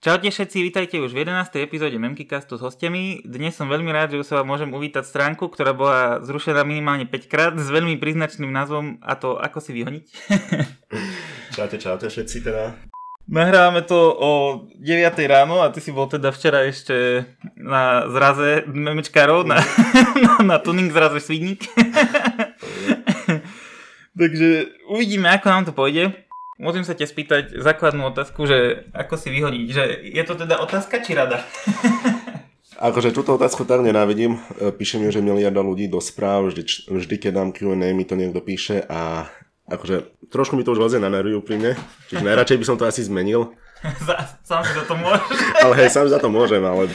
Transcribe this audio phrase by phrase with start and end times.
[0.00, 1.60] Čaute všetci, vítajte už v 11.
[1.60, 3.20] epizóde Memkicastu s hostiami.
[3.20, 7.04] Dnes som veľmi rád, že už sa vám môžem uvítať stránku, ktorá bola zrušená minimálne
[7.04, 10.04] 5 krát s veľmi príznačným názvom a to Ako si vyhoniť.
[11.60, 12.80] čaute, čaute všetci teda.
[13.28, 14.30] Nahrávame to o
[14.80, 14.88] 9
[15.28, 17.28] ráno a ty si bol teda včera ešte
[17.60, 19.60] na zraze memečkárov, na,
[20.24, 21.68] na, na tuning zraze svidník.
[24.20, 24.48] Takže
[24.88, 26.29] uvidíme, ako nám to pôjde.
[26.60, 31.00] Musím sa ťa spýtať základnú otázku, že ako si vyhodiť, že je to teda otázka
[31.00, 31.40] či rada?
[32.80, 34.36] Akože túto otázku tak nenávidím.
[34.60, 38.12] E, píše mi, že miliarda ľudí do správ, vždy, vždy keď dám Q&A mi to
[38.12, 39.28] niekto píše a
[39.72, 41.80] akože trošku mi to už lezie na nervy úprimne,
[42.12, 43.56] čiže najradšej by som to asi zmenil.
[44.48, 45.36] sám si za to môžeš.
[45.64, 46.92] ale hej, sám za to môžem, ale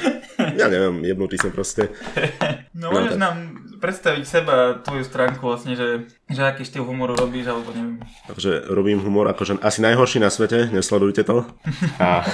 [0.55, 1.91] ja neviem, jebnutý som proste.
[2.75, 7.47] No, no môžeš nám predstaviť seba, tvoju stránku vlastne, že, že aký štýl humoru robíš,
[7.47, 8.03] alebo neviem.
[8.27, 11.47] Takže robím humor akože asi najhorší na svete, nesledujte to.
[12.03, 12.27] A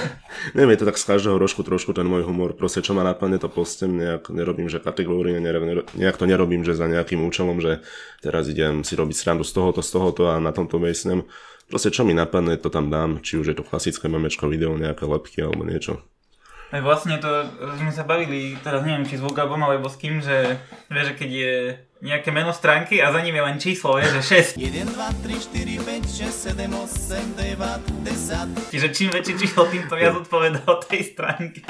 [0.58, 3.38] neviem, je to tak z každého rožku trošku ten môj humor, proste čo ma napadne
[3.38, 5.38] to postem, nejak nerobím, že kategórie,
[5.94, 7.86] nejak to nerobím, že za nejakým účelom, že
[8.18, 11.22] teraz idem si robiť srandu z tohoto, z tohoto a na tomto bejsnem
[11.72, 15.08] Proste čo mi napadne, to tam dám, či už je to klasické memečko video, nejaké
[15.08, 16.04] lepky alebo niečo.
[16.72, 17.28] Aj vlastne to
[17.76, 20.56] sme sa bavili, teraz neviem, či s Vogabom alebo s kým, že,
[20.88, 21.54] vieš, že keď je
[22.00, 24.56] nejaké meno stránky a za ním je len číslo, je, že 6.
[24.56, 28.72] 1, 2, 3, 4, 5, 6, 7, 8, 9, 10.
[28.72, 31.60] Čiže čím väčšie číslo, tým to viac odpovedá o tej stránke.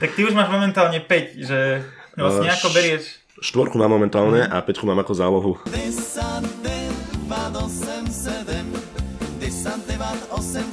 [0.00, 1.84] tak ty už máš momentálne 5, že
[2.16, 3.20] vlastne ako berieš...
[3.44, 5.52] Štvorku mám momentálne a 5 mám ako zálohu.
[5.68, 6.79] 10, 9,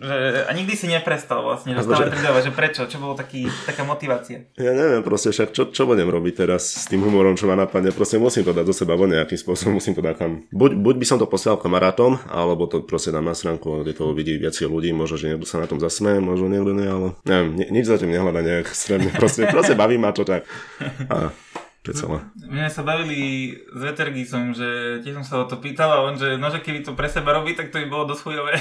[0.03, 3.86] Že, a nikdy si neprestal vlastne, že stále pridáva, že prečo, čo bolo taký, taká
[3.86, 4.50] motivácia?
[4.58, 7.95] Ja neviem, proste však čo, čo budem robiť teraz s tým humorom, čo ma napadne,
[7.95, 10.42] proste musím to dať do seba, von nejakým spôsobom musím to dať tam.
[10.50, 14.11] Buď, buď by som to posielal kamarátom, alebo to proste dám na stránku, kde to
[14.11, 17.70] vidí viac ľudí, možno, že niekto sa na tom zasmeje, možno niekto nie, ale neviem,
[17.70, 20.42] nič za tým nehľada nejak extrémne, proste, proste baví ma to tak.
[21.07, 21.30] A
[21.82, 22.22] to je celé.
[22.46, 26.38] Mne sa bavili s Vetergisom, že tiež som sa o to pýtal a on, že
[26.38, 28.54] no, že keby to pre seba robí, tak to by bolo dosť chujové.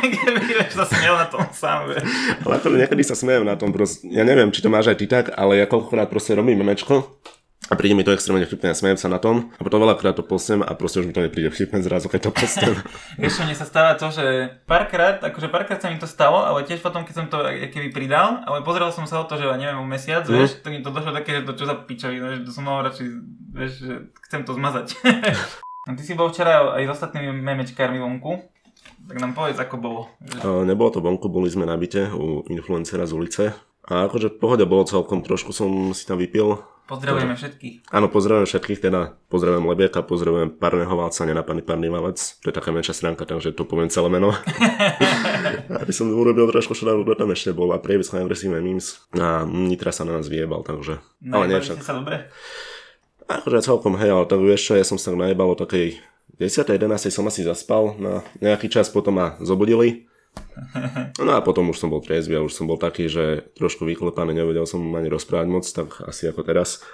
[0.48, 1.92] keby sa smiel na tom sám.
[1.92, 2.00] Že.
[2.48, 5.04] Ale ako niekedy sa smejem na tom, proste, ja neviem, či to máš aj ty
[5.04, 7.20] tak, ale ja koľkokrát proste robím memečko
[7.72, 10.20] a príde mi to extrémne vtipné a smejem sa na tom a potom veľakrát to
[10.20, 12.76] postem a proste už mi to nepríde vtipné zrazu, keď to postem.
[13.22, 16.84] Vieš mne sa stáva to, že párkrát, akože párkrát sa mi to stalo, ale tiež
[16.84, 17.40] potom, keď som to
[17.72, 20.32] keby pridal, ale pozrel som sa o to, že neviem, o mesiac, mm.
[20.36, 22.84] vieš, tak mi to došlo také, že to čo za pičovina, že to som mal
[22.84, 23.08] radšej,
[23.56, 23.94] vieš, že
[24.28, 24.86] chcem to zmazať.
[25.96, 28.52] ty si bol včera aj s ostatnými memečkármi vonku,
[29.08, 30.00] tak nám povedz, ako bolo.
[30.44, 33.44] Uh, nebolo to vonku, boli sme na byte u influencera z ulice.
[33.90, 37.94] A akože v pohode bolo celkom, trošku som si tam vypil, Pozdravujeme všetkých.
[37.94, 42.18] Áno, pozdravujem všetkých, teda pozdravujem Lebiaka, pozdravujem Parného válca, nenapadný Parný válec.
[42.42, 44.34] To je taká menšia stránka, takže to poviem celé meno.
[45.82, 48.98] Aby som urobil trošku šodanú, kto tam ešte bol a prievisť agresívne memes.
[49.14, 50.98] A Nitra sa na nás vyjebal, takže...
[51.22, 51.86] No, ale nie však.
[51.86, 52.26] sa dobre?
[53.30, 56.02] Akože celkom, hej, ale tak vieš čo, ja som sa najebal o takej
[56.36, 56.66] 10.
[56.66, 57.14] 11.
[57.14, 60.10] som asi zaspal na nejaký čas, potom ma zobudili
[61.18, 64.36] No a potom už som bol triezvy a už som bol taký, že trošku vyklepaný,
[64.36, 66.84] nevedel som ani rozprávať moc, tak asi ako teraz.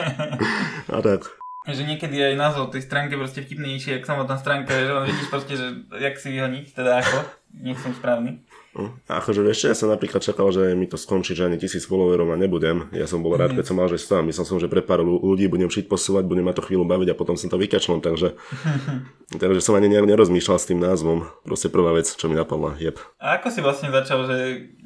[0.94, 1.28] a tak.
[1.68, 5.54] Že niekedy aj názov tej stránky proste vtipnejšie, ako samotná stránka, že len vidíš proste,
[5.60, 5.66] že
[6.00, 7.18] jak si vyhoniť, teda ako,
[7.60, 8.40] nech som správny.
[8.70, 12.30] No, akože vieš, ja som napríklad čakal, že mi to skončí, že ani tisíc followerov
[12.30, 12.86] a nebudem.
[12.94, 14.30] Ja som bol rád, keď som mal, že stám.
[14.30, 17.18] Myslel som, že pre pár ľudí budem šiť posúvať, budem ma to chvíľu baviť a
[17.18, 18.38] potom som to vykačlom, takže,
[19.42, 21.26] takže som ani nerozmýšľal s tým názvom.
[21.42, 22.94] Proste prvá vec, čo mi napadla, jeb.
[23.18, 24.36] A ako si vlastne začal, že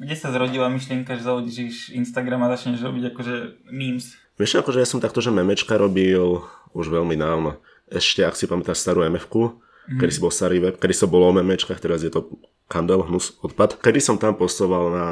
[0.01, 3.35] kde sa zrodila myšlienka, že zahodíš Instagram a začneš robiť akože
[3.69, 4.17] memes?
[4.41, 6.41] Vieš, akože ja som takto, že memečka robil
[6.73, 7.61] už veľmi dávno.
[7.85, 9.99] Ešte, ak si pamätáš starú MF-ku, mm.
[10.01, 12.29] kedy si bol starý web, kedy som bol o memečkách, teraz je to
[12.65, 13.77] kandel, hnus, odpad.
[13.81, 15.05] Kedy som tam postoval na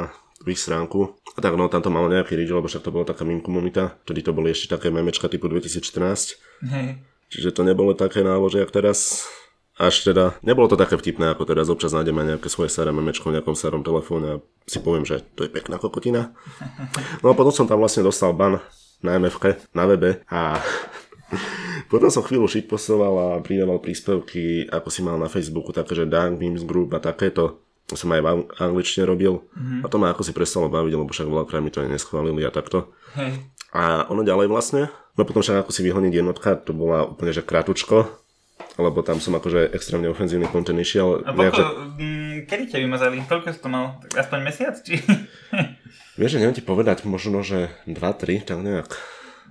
[0.44, 1.16] ich stránku.
[1.34, 3.96] A tak no, tam to malo nejaký reach, lebo však to bola taká meme komunita.
[4.04, 6.36] Vtedy to boli ešte také memečka typu 2014.
[6.68, 7.00] Hej.
[7.32, 9.24] Čiže to nebolo také nálože, jak teraz.
[9.74, 13.42] Až teda, nebolo to také vtipné, ako teraz občas nájdeme nejaké svoje staré memečko v
[13.42, 16.30] nejakom starom telefóne a si poviem, že to je pekná kokotina.
[17.26, 18.62] No a potom som tam vlastne dostal ban
[19.02, 20.62] na MFK, na webe a
[21.92, 26.40] potom som chvíľu shitpostoval a pridával príspevky, ako si mal na Facebooku, také, že Dunk
[26.40, 27.60] Memes Group a takéto.
[27.92, 28.28] To som aj v
[28.64, 29.44] angličtine robil.
[29.52, 29.84] Mm-hmm.
[29.84, 32.88] A to ma ako si prestalo baviť, lebo však veľakrát mi to neschválili a takto.
[33.12, 33.44] Hej.
[33.76, 34.88] A ono ďalej vlastne.
[35.14, 38.08] No potom však ako si vyhoniť jednotka, to bola úplne že kratučko,
[38.80, 41.22] lebo tam som akože extrémne ofenzívny content išiel.
[41.22, 41.62] A poko, že...
[42.00, 43.22] mm, kedy ťa vymazali?
[43.22, 44.02] Koľko si to mal?
[44.02, 44.74] Tak aspoň mesiac?
[44.82, 44.98] Či...
[46.18, 48.90] Vieš, že neviem ti povedať, možno, že 2-3, tak nejak.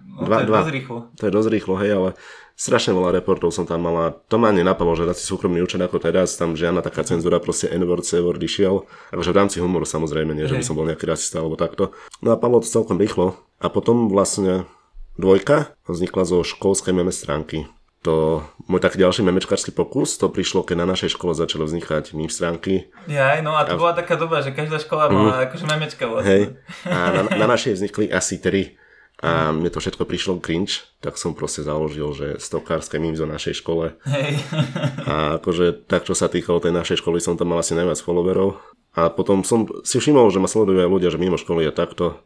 [0.03, 0.59] No, Dva- to je dva.
[0.61, 0.97] dosť rýchlo.
[1.17, 2.09] To je dosť rýchlo, hej, ale
[2.53, 4.13] strašne veľa reportov som tam mala.
[4.29, 7.41] To ma ani napadlo, že dať si súkromný účet ako teraz, tam žiadna taká cenzúra,
[7.41, 8.85] proste N-word, C-word išiel.
[9.09, 11.89] Akože v rámci humoru samozrejme, nie, že by som bol nejaký rasista alebo takto.
[12.21, 13.33] No a padlo to celkom rýchlo.
[13.57, 14.69] A potom vlastne
[15.17, 17.65] dvojka vznikla zo školskej meme stránky.
[18.03, 22.27] To môj taký ďalší memečkársky pokus, to prišlo, keď na našej škole začalo vznikať meme
[22.27, 22.91] stránky.
[23.07, 26.27] Jaj, no a to bola taká doba, že každá škola mala akože memečka vlastne.
[26.27, 26.29] Mhm.
[26.29, 26.43] Hej.
[26.91, 28.75] A na, na našej vznikli asi tri.
[29.23, 33.63] A mne to všetko prišlo cringe, tak som proste založil, že stokárske memes o našej
[33.63, 33.95] škole.
[34.03, 34.43] Hej.
[35.07, 38.59] A akože tak, čo sa týkalo tej našej školy, som tam mal asi najviac followerov.
[38.99, 42.19] A potom som si všimol, že ma sledujú aj ľudia, že mimo školy je takto.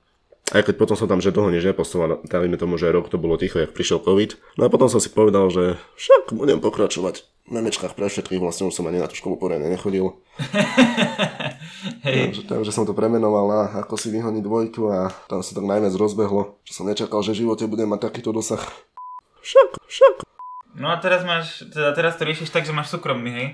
[0.49, 3.19] Aj keď potom som tam, že dlho nič nepostoval, dali mi tomu, že rok to
[3.19, 4.57] bolo ticho, jak prišiel COVID.
[4.57, 8.71] No a potom som si povedal, že však budem pokračovať v memečkách pre všetkých, vlastne
[8.71, 10.17] už som ani na tú školu poriadne nechodil.
[12.05, 12.17] Hej.
[12.29, 15.93] Takže, takže som to premenoval na ako si vyhoniť dvojku a tam sa tak najviac
[15.97, 18.61] rozbehlo, že som nečakal, že v živote budem mať takýto dosah.
[19.41, 20.36] Však, však.
[20.77, 23.47] No a teraz máš, teda teraz to riešiš tak, že máš súkromný, hej?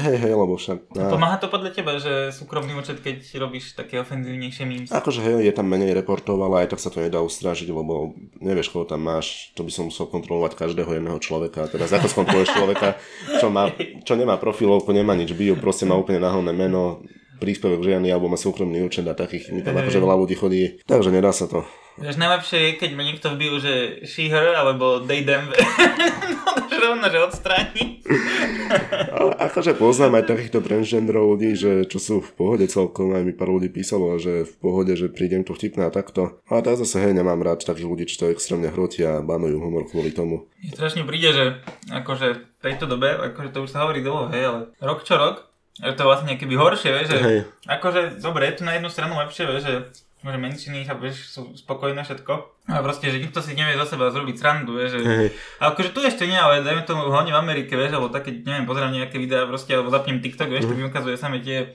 [0.00, 0.96] Hej, hej, lebo však...
[0.96, 4.88] Á, Pomáha to podľa teba, že súkromný účet, keď robíš také ofenzívnejšie memes?
[4.88, 8.72] akože hej, je tam menej reportov, ale aj tak sa to nedá ustrážiť, lebo nevieš,
[8.72, 11.68] koho tam máš, to by som musel kontrolovať každého jedného človeka.
[11.68, 12.96] A teraz ako skontroluješ človeka,
[13.36, 13.68] čo, má,
[14.08, 17.04] čo nemá profilovku, nemá nič bio, proste má úplne náhodné meno,
[17.40, 21.08] príspevok žiadny, alebo má súkromný účet a takých mi tam akože veľa ľudí chodí, takže
[21.08, 21.64] nedá sa to.
[22.00, 23.74] Vieš, najlepšie je, keď ma niekto vbijú, že
[24.08, 25.52] she, her, alebo they, them.
[26.32, 28.00] no, to rovno, že odstráni.
[29.20, 33.36] Ale akože poznám aj takýchto transgenderov ľudí, že čo sú v pohode celkom, aj mi
[33.36, 36.40] pár ľudí písalo, že v pohode, že prídem tu vtipné a takto.
[36.48, 39.84] Ale tak zase hej, nemám rád takých ľudí, čo to extrémne hrotia a banujú humor
[39.84, 40.48] kvôli tomu.
[40.72, 41.44] Strašne príde, že
[41.92, 45.49] akože v tejto dobe, akože to už sa hovorí dlho, hej, ale rok čo rok,
[45.80, 47.40] je to vlastne keby horšie, vieš, že Hej.
[47.64, 49.74] akože dobre, je to na jednu stranu lepšie, vieš, že
[50.20, 52.32] že menšiny sa, vieš, sú spokojné všetko.
[52.68, 55.08] A proste, že nikto si nevie zo seba zrobiť srandu, vieš, že...
[55.08, 55.28] Hej.
[55.64, 58.68] A akože tu ešte nie, ale dajme tomu hlavne v Amerike, vieš, alebo také, neviem,
[58.68, 60.70] pozerám nejaké videá proste, alebo zapnem TikTok, vieš, mm.
[60.70, 61.72] tak mi ukazuje same tie,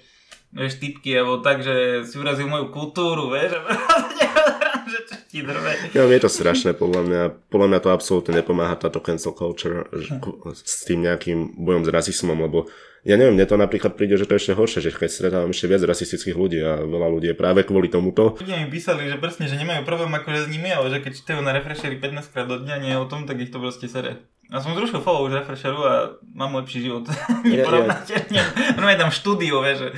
[0.53, 3.65] vieš, typky, alebo tak, že si urazil moju kultúru, vieš, a
[4.93, 5.97] že čo ti drve.
[5.97, 7.21] Ja, je to strašné, podľa mňa.
[7.49, 10.21] Podľa mňa to absolútne nepomáha táto cancel culture že-
[10.61, 12.69] s tým nejakým bojom s rasizmom, lebo
[13.05, 15.69] ja neviem, mne to napríklad príde, že to je ešte horšie, že keď stretávam ešte
[15.69, 18.33] viac rasistických ľudí a veľa ľudí je práve kvôli tomuto.
[18.41, 21.39] Ľudia mi písali, že presne, že nemajú problém akože s nimi, ale že keď čítajú
[21.45, 24.25] na refresheri 15 krát do dňa, nie o tom, tak ich to proste sere.
[24.49, 25.93] Ja som zrušil follow už refresheru a
[26.33, 27.05] mám lepší život.
[27.45, 28.41] Neporovnateľne.
[28.77, 29.89] No je tam štúdio, vieš, že,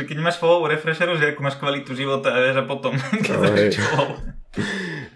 [0.00, 3.76] že keď máš follow refresheru, že ako máš kvalitu života, vieš, a potom, keď zrušíš
[3.92, 4.16] follow.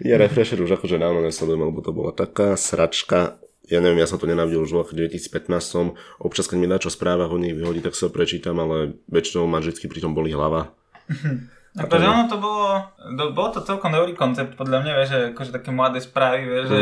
[0.05, 3.41] Ja refresher už akože dávno nesledujem, lebo to bola taká sračka.
[3.69, 5.93] Ja neviem, ja som to nenávidel už v roku 2015.
[6.17, 9.61] Občas, keď mi na čo správa o nich vyhodí, tak sa prečítam, ale väčšinou ma
[9.61, 10.73] vždy pri tom boli hlava.
[11.77, 12.81] Akože ono to bolo,
[13.13, 16.65] do, bolo to celkom dobrý koncept, podľa mňa, vieš, že akože také mladé správy, vieš,
[16.65, 16.81] že,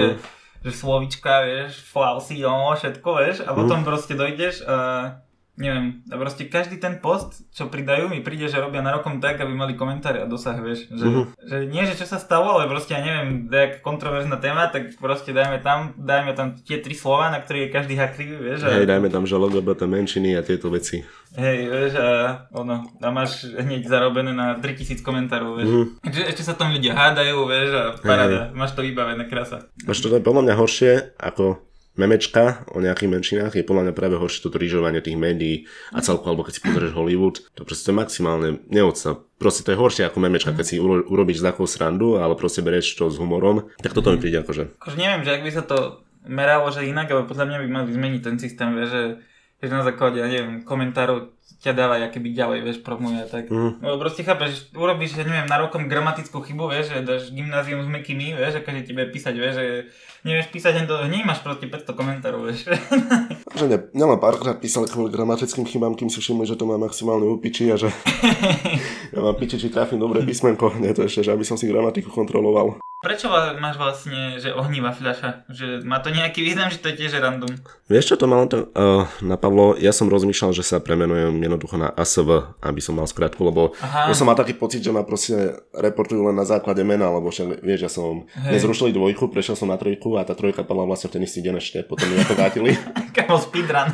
[0.63, 4.75] že slovička, vieš, flausy, no, všetko, vieš, a potom proste dojdeš a
[5.57, 9.41] neviem, a proste každý ten post, čo pridajú, mi príde, že robia na rokom tak,
[9.41, 11.05] aby mali komentáre a dosah, vieš, že,
[11.49, 15.33] že nie, že čo sa stalo, ale proste, ja neviem, nejaká kontroverzná téma, tak proste
[15.33, 18.85] dajme tam, dajme tam tie tri slova, na ktoré je každý haklivý, vieš, a, Hej,
[18.85, 21.01] dajme tam, že LGBT menšiny a tieto veci.
[21.33, 22.09] Hej, vieš, a
[22.53, 25.69] ono, a máš hneď zarobené na 3000 komentárov, vieš.
[25.73, 26.05] Mm-hmm.
[26.05, 29.65] Ešte, ešte sa tam ľudia hádajú, vieš, a paráda, máš to vybavené, krása.
[29.89, 31.66] Až to podľa mňa horšie ako
[31.97, 36.29] memečka o nejakých menšinách je podľa mňa práve horšie toto rýžovanie tých médií a celku,
[36.29, 39.17] alebo keď si pozrieš Hollywood, to proste je maximálne neodsta.
[39.37, 42.97] Proste to je horšie ako memečka, keď si uro- urobíš z srandu, ale proste berieš
[42.97, 44.77] to s humorom, tak toto mi príde akože.
[44.81, 45.77] Akože neviem, že ak by sa to
[46.25, 49.03] meralo, že inak, ale podľa mňa by mali zmeniť ten systém, že,
[49.61, 53.49] že na základe, ja neviem, komentárov ťa dáva akéby ďalej, vieš, promuje tak.
[53.49, 53.81] Mm.
[53.81, 57.89] Lebo proste chápeš, urobíš, ja neviem, na rokom gramatickú chybu, vieš, že dáš gymnázium s
[57.89, 59.65] mekými, vieš, akože tebe písať, vieš, že
[60.27, 62.67] nevieš písať, to, hneď máš proste 500 komentárov, vieš.
[63.57, 67.25] Že ne, nemám párkrát písali kvôli gramatickým chybám, kým si všimli, že to má maximálne
[67.25, 67.89] upiči a že
[69.15, 70.77] ja mám piči, či trafím dobre písmenko.
[70.77, 72.77] Nie to ešte, že aby som si gramatiku kontroloval.
[72.97, 73.29] Prečo
[73.61, 75.53] máš vlastne, že ohnívá fľaša?
[75.53, 77.53] Že má to nejaký význam, že to je tiež random?
[77.85, 79.77] Vieš čo to ma len tak uh, napadlo?
[79.77, 84.09] Ja som rozmýšľal, že sa premenujem jednoducho na ASV, aby som mal skratku, lebo Aha.
[84.09, 87.61] ja som mal taký pocit, že ma proste reportujú len na základe mena, lebo však
[87.61, 88.59] vieš, ja som Hej.
[88.59, 91.55] nezrušili dvojku, prešiel som na trojku a tá trojka padla vlastne v ten istý deň
[91.59, 92.73] ešte, potom mi to vrátili.
[93.15, 93.89] Kamo speedrun.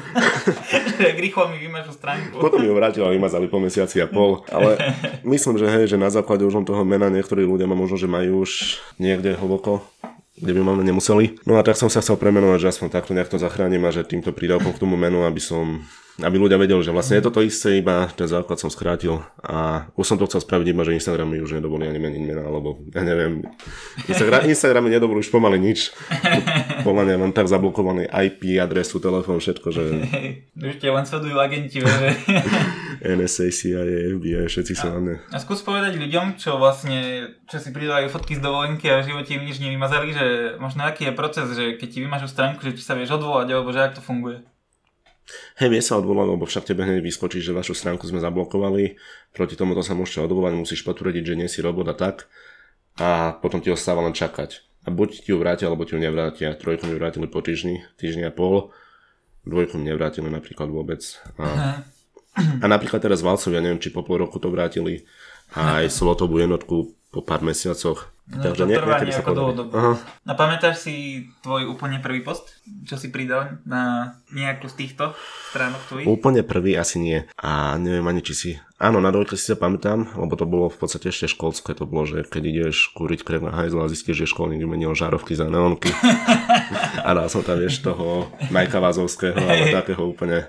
[1.23, 2.39] rýchlo mi vymažu stránku.
[2.39, 4.43] potom mi ho vrátili a vymazali po mesiaci a pol.
[4.51, 4.77] Ale
[5.33, 8.12] myslím, že hej, že na základe už len toho mena niektorí ľudia ma možno, že
[8.12, 9.83] majú už niekde hlboko
[10.33, 11.38] kde by máme nemuseli.
[11.45, 14.01] No a tak som sa chcel premenovať, že aspoň takto nejak to zachránim a že
[14.01, 15.85] týmto prídavkom k tomu menu, aby som
[16.22, 19.89] aby ľudia vedeli, že vlastne je to to isté, iba ten základ som skrátil a
[19.98, 22.86] už som to chcel spraviť iba, že Instagram mi už nedovolí ani meniť mena, alebo
[22.93, 23.41] ja neviem,
[24.05, 25.89] Instagram, Instagram mi nedovolí už pomaly nič.
[26.86, 29.84] Podľa mňa mám tak zablokovaný IP, adresu, telefón, všetko, že...
[30.63, 31.89] Už ťa len sledujú agenti, že...
[33.01, 35.15] NSA, CIA, FBI, všetci sa na mňa.
[35.34, 39.34] A skús povedať ľuďom, čo vlastne, čo si pridávajú fotky z dovolenky a v živote
[39.34, 40.25] im nič nevymazali, že
[40.62, 43.74] možno aký je proces, že keď ti vymažú stránku, že či sa vieš odvolať, alebo
[43.74, 44.46] že ak to funguje.
[45.57, 48.99] Hej, vie sa odvolať, lebo však tebe hneď vyskočí, že vašu stránku sme zablokovali,
[49.31, 52.27] proti tomuto sa môžete odvolať, musíš potvrdiť, že nie si robot a tak
[52.99, 54.61] a potom ti ostáva len čakať.
[54.83, 56.59] A buď ti ju vrátia, alebo ti ju nevrátia.
[56.59, 58.75] Trojku mi vrátili po týždni, týždni a pol,
[59.47, 60.99] dvojku mi nevrátili napríklad vôbec.
[61.39, 61.79] A,
[62.35, 65.07] a napríklad teraz Valcovia, neviem, či po pol roku to vrátili,
[65.53, 68.10] a aj slotovú jednotku po pár mesiacoch.
[68.24, 70.00] No, Takže to nie, trvá nejako dlhodobo.
[70.24, 72.55] A pamätáš si tvoj úplne prvý post,
[72.88, 75.12] čo si pridal na nejakú z týchto
[75.51, 76.08] stránok tvojich?
[76.08, 77.20] Úplne prvý asi nie.
[77.36, 78.50] A neviem ani, či si...
[78.79, 81.75] Áno, na dvojke si sa pamätám, lebo to bolo v podstate ešte školské.
[81.75, 85.36] To bolo, že keď ideš kúriť krev na hajzl a zistíš, že školník vymenil žárovky
[85.36, 85.91] za neonky.
[87.08, 90.48] a dal som tam, vieš, toho Majka Vázovského, alebo takého úplne.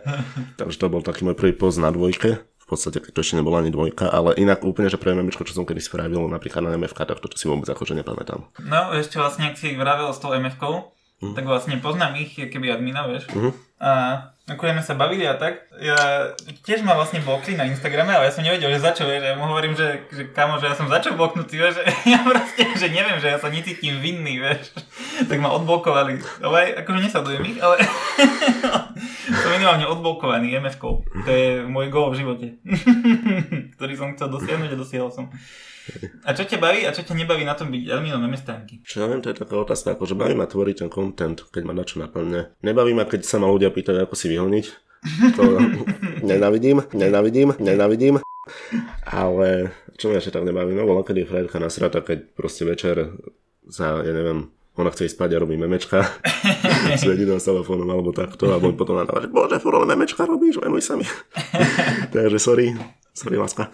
[0.54, 3.68] Takže to bol taký môj prvý post na dvojke v podstate to ešte nebola ani
[3.68, 7.20] dvojka, ale inak úplne, že prvé memečko, čo som kedy spravil napríklad na MFK, tak
[7.20, 8.40] to si vôbec akože nepamätám.
[8.64, 10.88] No, ešte vlastne, ak si vravel s tou MFkou,
[11.20, 11.36] mm.
[11.36, 13.28] tak vlastne poznám ich, keby admina, vieš.
[13.36, 13.52] Mm-hmm.
[13.84, 13.90] A
[14.44, 15.96] ako sme sa bavili a tak, ja
[16.68, 19.36] tiež mám vlastne blokli na Instagrame, ale ja som nevedel, že za čo, vieš, ja
[19.40, 21.80] mu hovorím, že, že kamo, že ja som za čo bloknutý, vieš,
[22.12, 24.76] ja proste, že neviem, že ja sa necítim vinný, vieš,
[25.28, 27.76] tak ma odblokovali, ale akože nesledujem ich, ale
[29.28, 32.46] som minimálne odblokovaný MF-kou, to je môj gól v živote,
[33.78, 35.28] ktorý som chcel dosiahnuť a dosiahol som.
[36.24, 38.80] A čo ťa baví a čo ťa nebaví na tom byť adminom na mestánky?
[38.88, 41.76] Čo ja viem, to je taká otázka, akože baví ma tvoriť ten content, keď ma
[41.76, 42.56] na čo naplne.
[42.64, 44.66] Nebaví ma, keď sa ma ľudia pýtajú, ako si vyhoniť.
[45.36, 45.42] To
[46.32, 48.24] nenavidím, nenavidím, nenavidím.
[49.04, 53.12] Ale čo ma ešte tak nebaví, no bola kedy frajerka nasrata, keď proste večer
[53.68, 56.02] za, ja neviem, ona chce ísť spať a robí memečka
[56.98, 60.98] s jedinou telefónom alebo takto a potom nadáva, že bože, furt memečka robíš, venuj sa
[60.98, 61.06] mi.
[62.14, 62.74] Takže sorry,
[63.14, 63.70] sorry láska.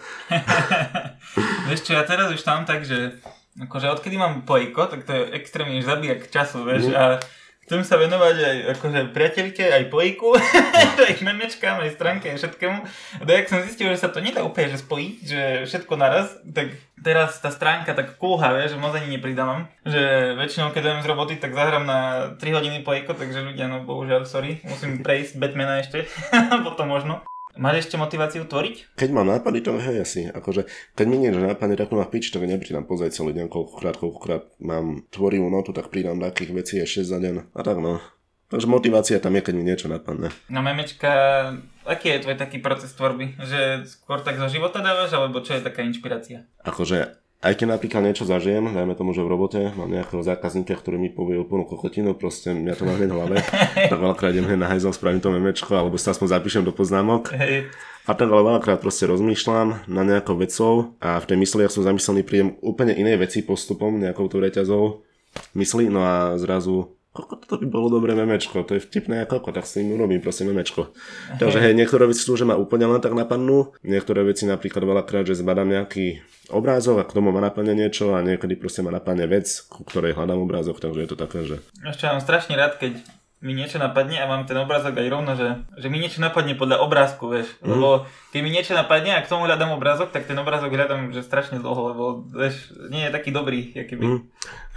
[1.69, 3.17] vieš čo, ja teraz už tam tak, že
[3.57, 6.95] akože odkedy mám pojko, tak to je extrémne zabíjak času, vieš, mm.
[6.95, 7.03] a
[7.71, 10.35] chcem sa venovať aj akože priateľke, aj pojku,
[11.07, 12.77] aj memečkám, aj stránke, aj všetkému.
[12.83, 16.75] A tak som zistil, že sa to nedá úplne že spojiť, že všetko naraz, tak
[16.99, 19.71] teraz tá stránka tak kúha, vieš, že moc ani nepridávam.
[19.87, 21.99] Že väčšinou, keď idem z roboty, tak zahrám na
[22.35, 26.11] 3 hodiny pojko, takže ľudia, no bohužiaľ, sorry, musím prejsť Batmana ešte,
[26.67, 27.23] potom možno.
[27.61, 28.97] Máš ešte motiváciu tvoriť?
[28.97, 30.25] Keď mám nápady, to hej asi.
[30.25, 30.65] Akože,
[30.97, 34.01] keď mi niečo nápadne, tak to ma v piči, tak nepridám pozrieť celý deň, koľkokrát,
[34.01, 37.53] koľkokrát mám tvorivú notu, tak pridám takých vecí ešte za deň.
[37.53, 38.01] A tak no.
[38.49, 40.33] Takže motivácia tam je, keď mi niečo napadne.
[40.49, 41.13] No memečka,
[41.85, 43.37] aký je tvoj taký proces tvorby?
[43.37, 46.49] Že skôr tak zo života dávaš, alebo čo je taká inšpirácia?
[46.65, 51.01] Akože aj keď napríklad niečo zažijem, dajme tomu, že v robote mám nejakého zákazníka, ktorý
[51.01, 53.37] mi povie úplnú kokotinu, proste mňa to má hneď v hlave,
[53.91, 57.33] tak veľakrát idem hneď na hajzel, spravím to memečko, alebo sa aspoň zapíšem do poznámok.
[58.05, 61.85] A tak ale veľakrát proste rozmýšľam na nejakou vecou a v tej mysli, ak som
[61.85, 65.01] zamyslený, príjem úplne inej veci postupom, nejakou tou reťazou
[65.57, 69.51] myslí, no a zrazu Koko, to by bolo dobré memečko, to je vtipné ako koko,
[69.51, 70.95] tak s tým urobím proste memečko.
[71.43, 75.35] Takže hej, niektoré veci že ma úplne len tak napadnú, niektoré veci napríklad veľakrát, že
[75.35, 79.43] zbadám nejaký obrázok a k tomu ma napadne niečo a niekedy proste ma napadne vec,
[79.67, 81.59] ku ktorej hľadám obrázok, takže je to také, že...
[81.83, 83.03] Ešte mám strašne rád, keď
[83.41, 86.85] mi niečo napadne a mám ten obrázok aj rovno, že, že mi niečo napadne podľa
[86.85, 87.49] obrázku, vieš.
[87.65, 87.73] Mm.
[87.73, 87.89] Lebo
[88.29, 91.57] keď mi niečo napadne a k tomu hľadám obrázok, tak ten obrázok hľadám že strašne
[91.57, 94.05] dlho, lebo vieš, nie je taký dobrý, aký by.
[94.05, 94.21] Mm.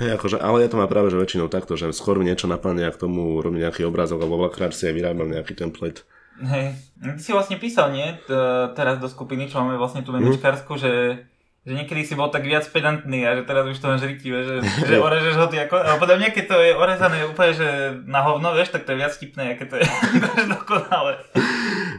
[0.00, 2.88] Hej, akože, ale ja to mám práve že väčšinou takto, že skôr mi niečo napadne
[2.88, 6.08] a k tomu robím nejaký obrázok, alebo veľakrát si aj vyrábam nejaký template.
[6.40, 8.16] Hej, ty si vlastne písal, nie?
[8.74, 10.80] Teraz do skupiny, čo máme vlastne tú memičkársku, mm.
[10.80, 10.90] že
[11.64, 14.54] že niekedy si bol tak viac pedantný a že teraz už to máš rýchtivé, že,
[14.84, 15.80] že orežeš ho ty ako...
[15.80, 17.68] Ale podľa mňa, keď to je orezané úplne, že
[18.04, 19.86] na hovno, vieš, tak to je viac vtipné, aké to je
[20.60, 21.24] dokonale.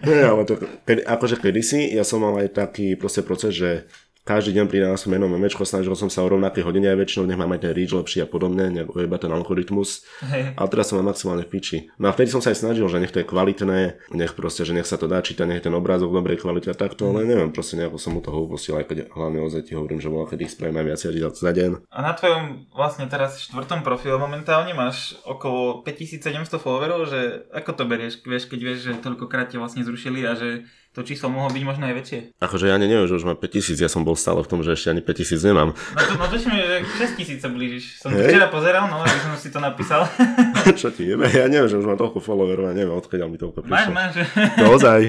[0.05, 3.89] Nie, ale to, keď, akože kedysi, ja som mal aj taký proste proces, že
[4.25, 7.53] každý deň pridávam meno memečko, snažil som sa o rovnaké hodine aj väčšinou, nech mám
[7.53, 10.01] aj ten reach lepší a podobne, nejak iba ten algoritmus.
[10.25, 10.57] Hey.
[10.57, 11.77] Ale teraz som mám maximálne v piči.
[12.01, 14.73] No a vtedy som sa aj snažil, že nech to je kvalitné, nech proste, že
[14.73, 17.77] nech sa to dá čítať, nech ten obrázok dobrej kvality a takto, ale neviem, proste
[17.77, 20.53] nejako som mu toho upustil, aj keď hlavne o zeti hovorím, že bola, keď ich
[20.57, 21.85] spravím aj viac za deň.
[21.93, 27.83] A na tvojom vlastne teraz štvrtom profile momentálne máš okolo 5700 followerov, že ako to
[27.85, 30.65] berieš, vieš, keď vieš, že toľkokrát ťa vlastne zrušili a že
[30.95, 32.19] to číslo mohlo byť možno aj väčšie.
[32.39, 34.87] Akože ja neviem, že už mám 5000, ja som bol stále v tom, že ešte
[34.89, 35.69] ani 5000 nemám.
[35.75, 36.77] No to, no mi, že
[37.11, 37.99] 6000 sa blížiš.
[37.99, 40.07] Som to včera pozeral, no aby som si to napísal.
[40.79, 41.27] Čo ti jebe?
[41.27, 43.91] Ja neviem, že už mám toľko followerov, ja neviem, odkiaľ mi toľko Máš, prišlo.
[43.91, 44.13] máš.
[44.55, 44.99] Naozaj?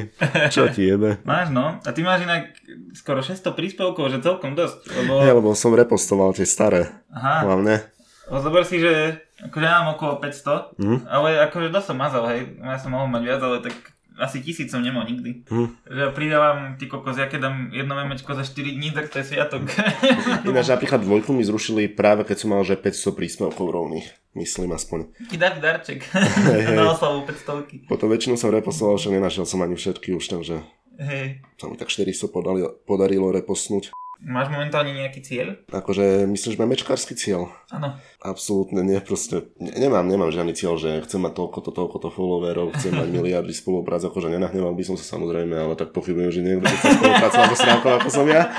[0.50, 1.23] Čo ti jebe?
[1.25, 1.78] Máš, no.
[1.78, 2.50] A ty máš inak
[2.93, 4.90] skoro 600 príspevkov, že celkom dosť.
[4.93, 6.90] Lebo, Ja, lebo som repostoval tie staré.
[7.09, 7.87] aha, Hlavne.
[8.26, 10.97] zober si, že akože ja mám okolo 500, Mhm.
[11.07, 12.59] ale akože dosť som mazal, hej.
[12.59, 13.76] Ja som mohol mať viac, ale tak
[14.16, 15.44] asi tisíc som nemal nikdy.
[15.85, 19.20] Že ja pridávam, ty kokos, ja keď dám jedno memečko za 4 dní, tak to
[19.20, 19.68] je sviatok.
[20.49, 24.08] Ináč napríklad dvojku mi zrušili práve keď som mal, že 500 príspevkov rovných.
[24.37, 25.16] Myslím aspoň.
[25.32, 26.73] Ti dať darček hej.
[26.78, 27.88] na oslavu 500.
[27.88, 30.61] Potom väčšinu som repostoval, že nenašiel som ani všetky už, takže
[31.00, 31.44] Hej.
[31.56, 33.92] sa mi tak 400 podali, podarilo repostnúť.
[34.16, 35.61] Máš momentálne nejaký cieľ?
[35.68, 37.52] Akože myslíš, že memečkársky cieľ?
[37.68, 38.00] Áno.
[38.25, 42.08] Absolútne nie, proste ne, nemám, nemám žiadny cieľ, že chcem mať toľko to, toľko to
[42.08, 46.40] followerov, chcem mať miliardy spoluprác, akože nenahneval by som sa samozrejme, ale tak pochybujem, že
[46.40, 48.49] niekto by sa spolupracoval so stránkou ako som ja.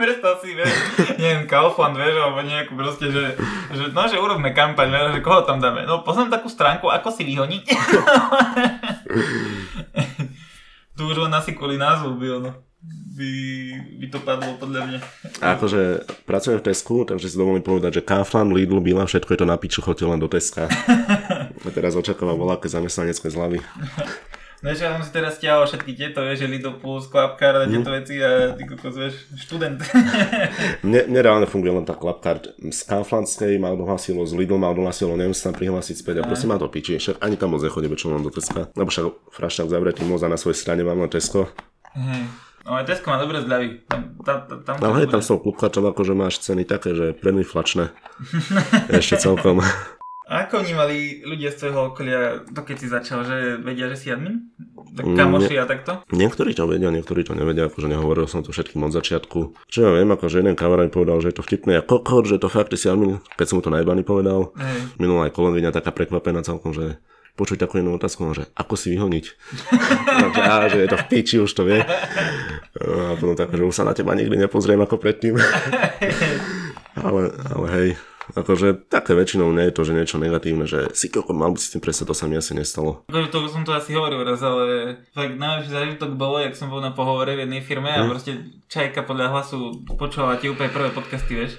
[0.00, 0.72] Predstav si, vieš,
[1.20, 3.36] neviem, Kaufland, vieš, alebo nejakú proste, že,
[3.68, 5.84] že no, že urobme kampaň, vieš, že koho tam dáme.
[5.84, 7.64] No, poznám takú stránku, ako si vyhoniť.
[11.00, 12.52] tu už len asi kvôli názvu by ono,
[13.16, 13.30] by,
[14.04, 14.98] by to padlo podľa mňa.
[15.40, 19.40] A akože pracujem v Tesku, takže si dovolím povedať, že Kaufland, Lidl, Bila, všetko je
[19.40, 20.68] to na piču, len do Teska.
[21.64, 23.64] A teraz očakávam voľaké zamestnanecké zľavy.
[24.60, 28.20] No ja som si teraz stiahol všetky tieto, vieš, Lido plus, Klapkár a tieto veci
[28.20, 29.80] a ty kokos, vieš, študent.
[30.86, 35.16] Mne, mne reálne funguje len tá klapkár z Kauflandskej, ma dohlasilo z Lidl, ma dohlasilo,
[35.16, 37.00] neviem sa tam prihlásiť späť a proste ma to piči.
[37.00, 38.68] Však ani tam moc nechodí väčšinou len do Teska.
[38.76, 41.48] Lebo však frašták zavretý moza na svojej strane mám len Tesco.
[41.96, 42.28] Hej.
[42.68, 43.88] No aj Tesco má dobré zľavy.
[43.88, 47.96] Tam, tam, tam, tam hej, tam som klubkačom akože máš ceny také, že predinflačné.
[48.92, 49.64] Ešte celkom.
[50.30, 54.06] A ako vnímali ľudia z tvojho okolia to, keď si začal, že vedia, že si
[54.14, 54.54] admin?
[54.94, 56.02] Tak Mm, kamoši a takto?
[56.10, 59.58] Niektorí to vedia, niektorí to nevedia, akože nehovoril som to všetkým od začiatku.
[59.66, 62.38] Čo ja viem, akože jeden kamarát mi povedal, že je to vtipné a kokor, že
[62.38, 64.54] to fakt si admin, keď som mu to najbany povedal.
[64.54, 64.98] Hej.
[65.02, 66.98] Minulá aj kolegyňa taká prekvapená celkom, že
[67.38, 69.24] počuť takú jednu otázku, že ako si vyhoniť.
[70.30, 71.82] Takže, á, že je to v piči, už to vie.
[72.78, 75.38] A potom tak, že už sa na teba nikdy nepozriem ako predtým.
[77.06, 77.88] ale, ale hej,
[78.32, 81.72] akože také väčšinou nie je to, že niečo negatívne, že si koko, mal by si
[81.72, 83.02] tým presne, to sa mi asi nestalo.
[83.08, 86.78] Akože to som to asi hovoril raz, ale fakt najlepší zážitok bolo, jak som bol
[86.78, 88.10] na pohovore v jednej firme a Hm.
[88.10, 88.32] proste
[88.70, 91.58] Čajka podľa hlasu počúvala tie úplne prvé podcasty, vieš.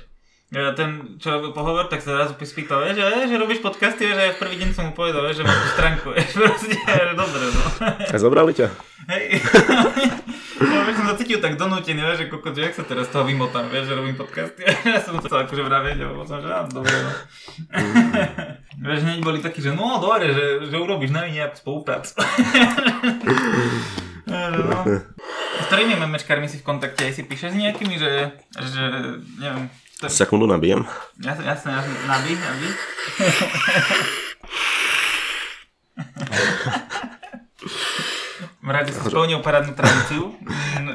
[0.51, 4.19] A ten, čo robil pohovor, tak sa zrazu spýtal, vieš, že, že robíš podcasty, vieš,
[4.19, 7.13] a ja v prvý deň som mu povedal, vieš, že máš stránku, vieš, proste, že
[7.15, 7.63] dobre, no.
[8.11, 8.67] A zobrali ťa?
[9.09, 9.41] Hej.
[10.61, 13.65] No, vieš, som sa cítil tak donútený, že kokot, že jak sa teraz toho vymotám,
[13.73, 14.61] vieš, že robím podcasty.
[14.85, 17.11] Ja som to chcel akože vraviť, a som, že áno, dobre, no.
[18.85, 22.13] vieš, hneď boli takí, že no, dobre, že, že urobíš nami nejakú spoluprácu.
[24.29, 24.77] no.
[25.61, 28.83] S ktorými memečkármi si v kontakte, aj si píšeš s nejakými, že, že
[29.41, 29.65] neviem,
[30.01, 30.85] to, Sekundu nabijem.
[31.21, 32.69] jasne, jasne, jasne, nabí, nabí.
[38.61, 40.37] Rád si splnil parádnu tradíciu,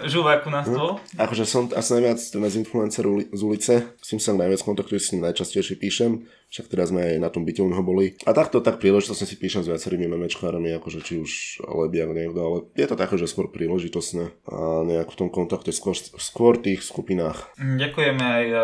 [0.06, 1.02] žuváku na stôl.
[1.18, 5.02] Akože som asi najviac teda z influenceru uli- z ulice, s tým sa najviac kontaktujem,
[5.02, 8.14] s ním najčastejšie píšem, však teraz sme aj na tom byte u neho boli.
[8.22, 11.30] A takto tak príležitosne si píšem s viacerými memečkárami, akože či už
[11.66, 15.98] Lebiak niekto, ale je to také, že skôr príležitosné a nejak v tom kontakte skôr,
[15.98, 17.50] skôr tých skupinách.
[17.58, 18.62] Ďakujeme aj uh,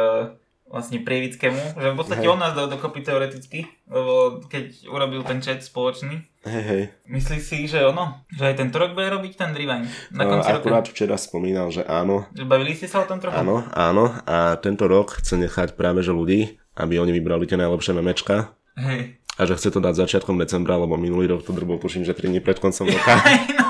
[0.73, 2.33] vlastne Prievickému, že v podstate Hej.
[2.33, 6.83] on nás dal dokopy teoreticky, lebo keď urobil ten chat spoločný, Hej, hej.
[7.07, 10.59] myslíš si, že ono, že aj tento rok bude robiť ten Rewind na konci roka?
[10.59, 13.37] akurát včera spomínal, že áno, Že bavili ste sa o tom trochu?
[13.37, 17.93] áno, áno a tento rok chce nechať práve že ľudí, aby oni vybrali tie najlepšie
[17.93, 19.21] memečka Hej.
[19.37, 22.27] a že chce to dať začiatkom decembra, lebo minulý rok to drbol, tuším, že 3
[22.27, 23.13] dní pred koncom roka.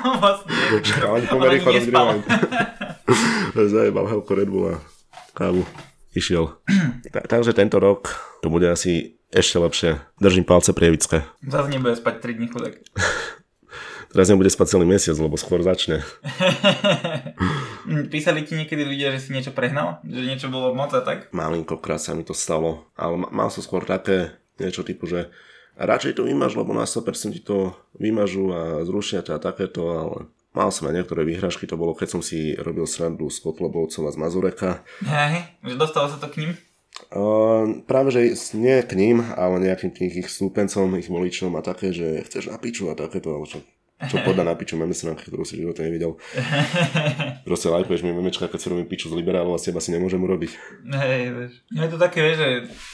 [0.00, 0.54] No vlastne.
[1.02, 2.06] A oni ani chorób nespal.
[3.52, 4.76] Zajebal helko Red Bull a
[5.32, 5.66] kávu.
[6.12, 6.56] Išiel.
[7.12, 8.12] Ta, takže tento rok
[8.44, 9.90] to bude asi ešte lepšie.
[10.20, 11.24] Držím palce prievické.
[11.40, 12.74] Zase nebude spať 3 dní chudák.
[14.12, 16.04] Teraz nebude spať celý mesiac, lebo skôr začne.
[18.12, 20.04] Písali ti niekedy ľudia, že si niečo prehnal?
[20.04, 21.32] Že niečo bolo moc a tak?
[21.32, 25.32] Malinkokrát sa mi to stalo, ale ma- mal som skôr také niečo typu, že
[25.80, 30.16] radšej to vymaž, lebo na 100% ti to vymažu a zrušia ťa takéto, ale
[30.52, 34.12] mal som aj niektoré výhražky, to bolo keď som si robil srandu z Kotlobovcov a
[34.12, 34.70] z Mazureka.
[35.00, 36.52] Hej, že dostalo sa to k ním?
[37.08, 41.64] Uh, práve, že s- nie k ním, ale nejakým tým ich stúpencom, ich voličom a
[41.64, 43.64] také, že chceš na piču a takéto, ale čo,
[44.06, 46.20] čo podá na piču meme stránky, ktorú si v živote nevidel.
[47.48, 50.20] Proste lajkuješ mi memečka, keď si robím piču z liberálov a z teba si nemôžem
[50.20, 50.52] urobiť.
[50.86, 51.52] Hej, vieš.
[51.70, 52.48] Je to také, vieš, že,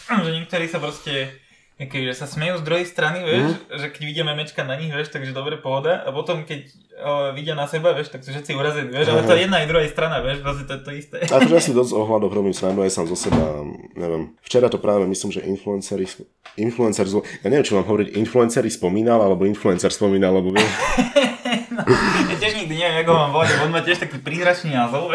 [0.09, 1.35] že niektorí sa proste
[1.79, 3.79] keď sa smejú z druhej strany, vieš, mm.
[3.79, 7.55] že keď vidia memečka na nich, vieš, takže dobre pohoda a potom keď o, vidia
[7.55, 10.19] na seba, vieš, tak sú všetci urazení, vieš, ale to je jedna aj druhej strana,
[10.19, 11.17] vieš, proste to je to isté.
[11.31, 13.63] Akože ja si dosť ohľadov robím srandu aj sám zo seba,
[13.95, 14.35] neviem.
[14.43, 16.11] Včera to práve myslím, že influenceri,
[16.59, 20.67] influencer, ja neviem, či mám hovoriť influenceri spomínal, alebo influencer spomínal, alebo vieš.
[21.79, 21.87] no,
[22.27, 25.15] ja tiež nikdy neviem, ako mám volať, on má tiež taký príhračný názov.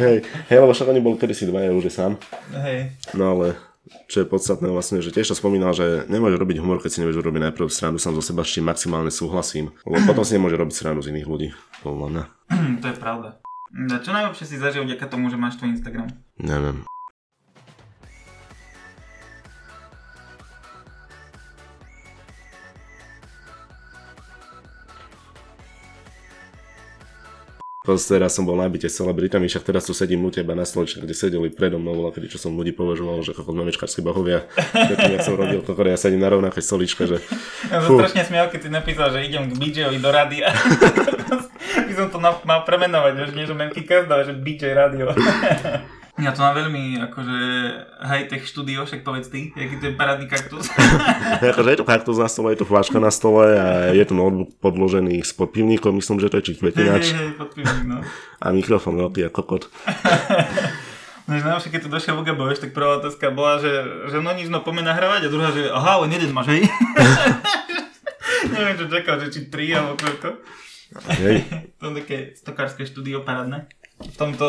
[0.00, 2.16] hej, hej, lebo však oni boli kedysi dvaja už je sám.
[2.64, 2.96] Hej.
[3.12, 3.67] No ale
[4.08, 7.20] čo je podstatné vlastne, že tiež to spomínal, že nemôže robiť humor, keď si nevieš
[7.20, 9.72] urobiť najprv srandu sám zo seba, s čím maximálne súhlasím.
[9.88, 11.48] Lebo potom si nemôže robiť srandu z iných ľudí.
[11.80, 12.22] Podľa mňa.
[12.82, 13.28] to je pravda.
[13.68, 16.08] A čo najlepšie si zažil vďaka tomu, že máš tvoj Instagram?
[16.40, 16.88] Neviem.
[27.88, 30.68] Proste raz som bol na byte s celebritami, však teraz tu sedím u teba na
[30.68, 34.44] stoličke, kde sedeli predo mnou, bola čo som ľudí považoval, že ako memečkársky bohovia.
[34.76, 37.16] Keď ja som robil, kokore, ja sedím na rovnakej stoličke, že...
[37.72, 40.52] Ja som strašne smial, keď si napísal, že idem k BJ-ovi do rádia.
[41.88, 45.08] By som to mal premenovať, že nie, že Memky Kazda, že BJ Radio.
[46.18, 47.38] Ja to mám veľmi akože
[48.02, 50.66] high-tech štúdio, však povedz ty, aký to je parádny kaktus.
[51.54, 54.50] akože je to kaktus na stole, je to flaška na stole a je tu notebook
[54.58, 57.14] podložený s podpivníkom, myslím, že to je či kvetinač.
[57.14, 58.02] Hej, hej, no.
[58.42, 59.62] A mikrofón veľký ako kot.
[61.28, 63.68] No, najlepšie, keď tu došiel Ugabo, vieš, tak prvá otázka bola, že,
[64.08, 66.64] že no nič, no poďme nahrávať a druhá, že aha, len jeden máš, hej?
[68.48, 70.40] Neviem, čo čakal, že či tri alebo koľko.
[71.20, 71.44] Hej.
[71.76, 74.46] to je také stokárske štúdio parádne v tomto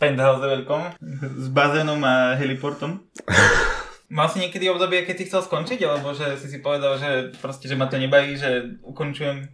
[0.00, 3.04] penthouse veľkom s bazénom a heliportom.
[4.16, 7.66] Mal si niekedy obdobie, keď si chcel skončiť, alebo že si si povedal, že proste,
[7.66, 9.50] že ma to nebaví, že ukončujem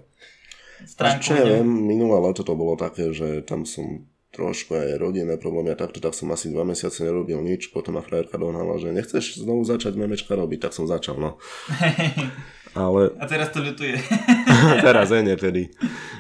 [0.85, 1.25] stránku?
[1.25, 5.73] Čo ja viem, minulé leto to bolo také, že tam som trošku aj rodinné problémy
[5.73, 9.45] a takto, tak som asi dva mesiace nerobil nič, potom ma frajerka dohnala, že nechceš
[9.45, 11.37] znovu začať memečka robiť, tak som začal, no.
[12.73, 13.13] Ale...
[13.21, 14.01] A teraz to ľutuje.
[14.87, 15.73] teraz aj niekedy.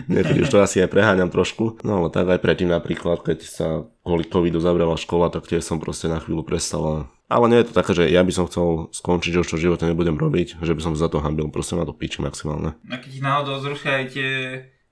[0.08, 1.80] Niekedy už to asi aj preháňam trošku.
[1.80, 3.68] No ale tak aj predtým napríklad, keď sa
[4.04, 7.08] kvôli covidu zavrela škola, tak tiež som proste na chvíľu prestal.
[7.32, 9.64] Ale nie je to také, že ja by som chcel skončiť, že už to v
[9.64, 12.76] živote nebudem robiť, že by som za to hambil, proste na to piči maximálne.
[12.92, 14.30] A keď náhodou zrušia aj tie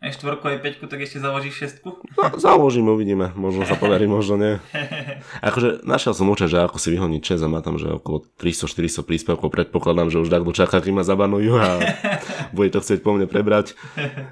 [0.01, 2.01] aj štvorku, aj peťku, tak ešte založíš šestku?
[2.17, 3.37] No, založím, uvidíme.
[3.37, 4.55] Možno sa podarí, možno nie.
[5.49, 9.05] Akože našiel som účet, že ako si vyhoniť čes a má tam, že okolo 300-400
[9.05, 9.53] príspevkov.
[9.53, 11.85] Predpokladám, že už takto čaká, kým ma zabanujú a
[12.57, 13.77] bude to chcieť po mne prebrať.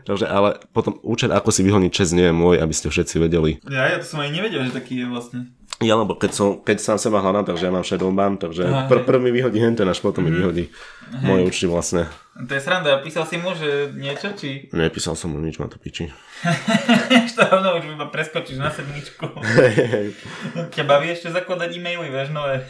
[0.08, 3.60] Takže, ale potom účet, ako si vyhoniť čes, nie je môj, aby ste všetci vedeli.
[3.68, 5.52] Ja, ja to som aj nevedel, že taký je vlastne.
[5.78, 9.06] Ja, lebo keď, som, keď sám seba hľadám, takže ja mám Shadowban, takže Aha, pr-
[9.06, 10.32] prvý vyhodí henten, až potom mm-hmm.
[10.32, 10.40] mi mhm.
[10.42, 11.22] vyhodí hej.
[11.28, 12.10] moje účty vlastne.
[12.38, 14.66] To je sranda, písal si mu, že niečo, či?
[14.70, 16.06] Nepísal som mu nič, ma to piči.
[17.50, 19.26] rovno už iba preskočíš na sedmičku.
[20.74, 22.62] Ťa baví ešte zakladať e-maily, vieš, nové.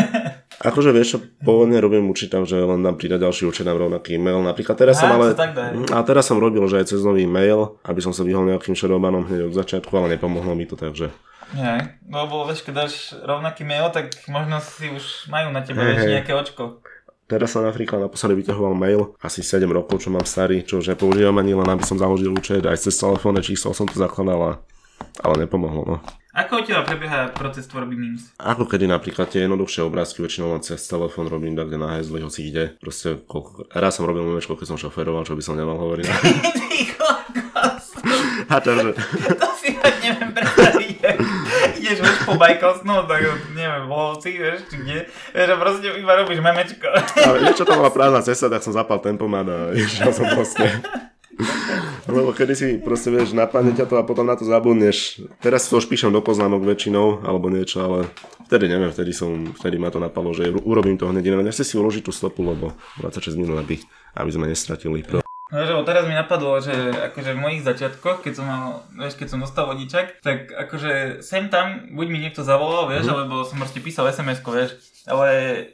[0.72, 4.40] akože vieš čo, pôvodne robím určitám, že len dám pridať ďalší na rovnaký e-mail.
[4.40, 5.36] Napríklad teraz Aha, som ale...
[5.36, 5.52] Tak
[5.92, 9.28] a teraz som robil, že aj cez nový e-mail, aby som sa vyhol nejakým shadowbanom
[9.28, 11.12] hneď od začiatku, ale nepomohlo mi to, takže...
[11.50, 12.94] Nie, lebo vieš, keď dáš
[13.26, 16.78] rovnaký mail, tak možno si už majú na teba hey, vieš, nejaké očko.
[17.30, 21.38] Teraz som napríklad naposledy vyťahoval mail, asi 7 rokov, čo mám starý, čo už nepoužívam
[21.38, 24.58] ani len, aby som založil účet, aj cez telefónne číslo som to zakladal,
[25.22, 25.82] ale nepomohlo.
[25.86, 25.96] No.
[26.34, 28.34] Ako u teba prebieha proces tvorby memes?
[28.42, 32.18] Ako kedy napríklad tie jednoduchšie obrázky väčšinou len cez telefón robím tak, kde na hezli,
[32.18, 32.74] hoci ide.
[32.82, 33.70] Proste koľko...
[33.74, 36.06] raz som robil memečko, keď som šoferoval, čo by som nemal hovoriť.
[38.50, 38.90] A to, že...
[39.38, 40.89] to si ja neviem predstaviť.
[41.80, 43.20] Ideš vieš po bajkosnu, tak
[43.56, 44.98] neviem, v Lovci, vieš, či kde.
[45.32, 46.88] Vieš, a proste iba robíš memečko.
[47.16, 50.68] Ale vieš, čo to bola prázdna cesta, tak som zapal tempomat a išiel som proste.
[52.10, 55.24] Lebo kedy si proste vieš, napadne ťa to a potom na to zabudneš.
[55.40, 57.98] Teraz to už píšem do poznámok väčšinou, alebo niečo, ale
[58.50, 61.40] vtedy neviem, vtedy som, vtedy ma to napadlo, že urobím to hneď.
[61.40, 63.80] Nechci si uložiť tú stopu, lebo 26 minút, aby,
[64.18, 65.06] aby sme nestratili.
[65.06, 65.29] Pro...
[65.50, 66.72] No, že teraz mi napadlo, že
[67.10, 71.50] akože v mojich začiatkoch, keď som mal, vieš, keď som dostal vodičak, tak akože sem
[71.50, 73.12] tam, buď mi niekto zavolal, vieš, mm.
[73.18, 74.78] alebo som proste písal sms vieš,
[75.10, 75.28] ale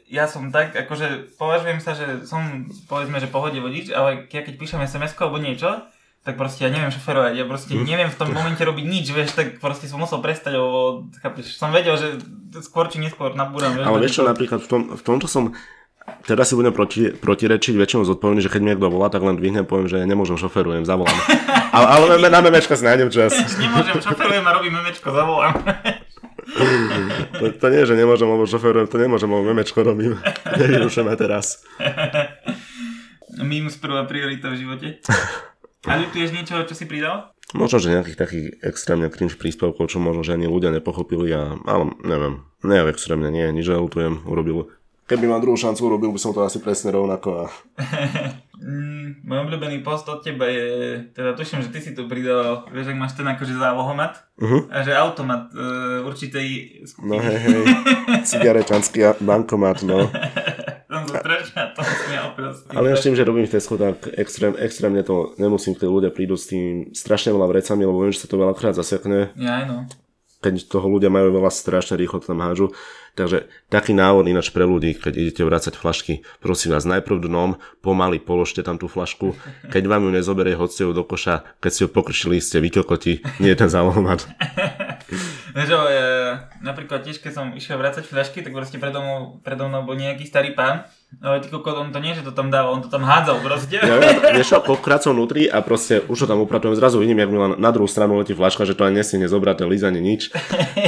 [0.08, 4.56] ja som tak, akože považujem sa, že som, povedzme, že pohode vodič, ale ja keď
[4.56, 5.84] píšem sms alebo niečo,
[6.26, 7.84] tak proste ja neviem šoferovať, ja proste mhm.
[7.86, 11.68] neviem v tom momente robiť nič, vieš, tak proste som musel prestať, lebo chápeš, som
[11.68, 12.16] vedel, že
[12.64, 13.76] skôr či neskôr nabúram.
[13.76, 15.52] Vieš, ale vieš čo, napríklad v, tom, v tomto som
[16.26, 19.62] Teraz si budem proti, protirečiť, väčšinou zodpovedný, že keď mi niekto volá, tak len dvihnem,
[19.62, 21.14] poviem, že nemôžem, šoferujem, zavolám.
[21.76, 23.34] ale, ale na memečka si nájdem čas.
[23.58, 25.54] nemôžem, šoferujem a robím memečko, zavolám.
[27.38, 30.18] to, to nie, že nemôžem, lebo šoferujem, to nemôžem, lebo memečko robím.
[30.62, 31.62] Nevyrušujeme teraz.
[33.38, 34.88] Mím prvá priorita v živote.
[35.86, 37.30] A ľutuješ niečo, čo si pridal?
[37.54, 41.94] Možno, že nejakých takých extrémne cringe príspevkov, čo možno, že ani ľudia nepochopili a, ale
[42.02, 44.74] neviem, nie extrémne, nie, nič ľutujem, urobil
[45.06, 47.46] keby mám druhú šancu, urobil by som to asi presne rovnako.
[47.46, 47.54] A...
[48.60, 52.92] mm, môj obľúbený post od teba je, teda tuším, že ty si tu pridal, vieš,
[52.92, 54.66] ak máš ten akože zálohomat uh-huh.
[54.68, 56.46] a že automat uh, určitej
[56.90, 57.08] skupiny.
[57.08, 57.62] No hej, hej,
[58.34, 60.10] cigareťanský bankomat, no.
[60.90, 62.70] som to strašne to smial proste.
[62.72, 66.34] Ale ja tým, že robím v Tesco, tak extrém, extrémne to nemusím, keď ľudia prídu
[66.34, 69.30] s tým strašne veľa vrecami, lebo viem, že sa to veľakrát zasekne.
[69.38, 69.86] Ja, no
[70.46, 72.70] keď toho ľudia majú veľa, strašne rýchlo to tam hážu.
[73.18, 78.22] Takže taký návod ináč pre ľudí, keď idete vrácať flašky, prosím vás, najprv dnom, pomaly
[78.22, 79.34] položte tam tú flašku,
[79.72, 83.50] keď vám ju nezoberie, hoďte ju do koša, keď si ju pokršili, ste vykokoti, nie
[83.50, 84.22] je ten zálohomat.
[85.56, 89.88] Vieš, ja, napríklad tiež, keď som išiel vrácať fľašky, tak proste predo mnou, predo mnou
[89.88, 90.84] bol nejaký starý pán,
[91.24, 93.80] ale ty kokot, on to nie, že to tam dával, on to tam hádzal proste.
[93.80, 97.32] Ja, ja, vieš, koľkokrát som vnútri a proste už to tam upratujem, zrazu vidím, jak
[97.32, 100.28] mi na druhú stranu letí fľaška, že to ani nesie nezobraté lízanie nič.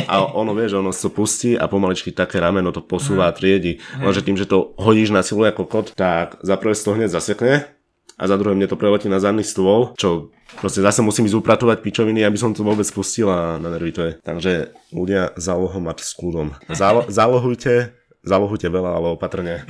[0.04, 3.80] A ono, vieš, ono sa pustí a pomaličky také rameno to posúva a triedi.
[3.96, 7.77] Lenže tým, že to hodíš na silu ako kot, tak za prvé to hneď zasekne
[8.18, 11.84] a za druhé mne to preletí na zadný stôl, čo Proste zase musím ísť upratovať
[11.84, 14.12] pičoviny, aby som to vôbec spustil a na nervy to je.
[14.24, 16.56] Takže ľudia zálohomať s kľudom.
[16.72, 17.92] Zálo- zálohujte,
[18.24, 19.68] zálohujte veľa, ale opatrne.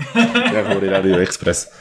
[0.54, 1.68] Jak hovorí Radio Express.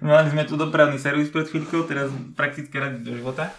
[0.00, 3.52] Mali sme tu dopravný servis pred chvíľkou, teraz prakticky radi do života.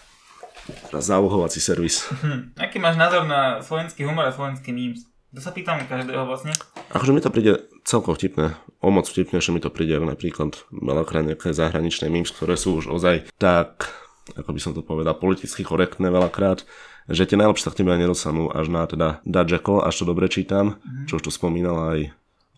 [0.89, 2.09] Teraz zálohovací servis.
[2.09, 2.57] Hm.
[2.57, 5.05] Aký máš názor na slovenský humor a slovenský memes?
[5.29, 6.57] To sa pýtam každého vlastne.
[6.89, 8.57] Akože mi to príde celkom vtipné.
[8.81, 12.89] O moc vtipnejšie mi to príde, ako napríklad veľakrát nejaké zahraničné memes, ktoré sú už
[12.89, 13.93] ozaj tak,
[14.33, 16.65] ako by som to povedal, politicky korektné veľakrát,
[17.09, 20.77] že tie najlepšie sa k tebe nedostanú až na teda Dajako, až to dobre čítam,
[20.77, 21.05] mm-hmm.
[21.09, 21.99] čo už tu spomínal aj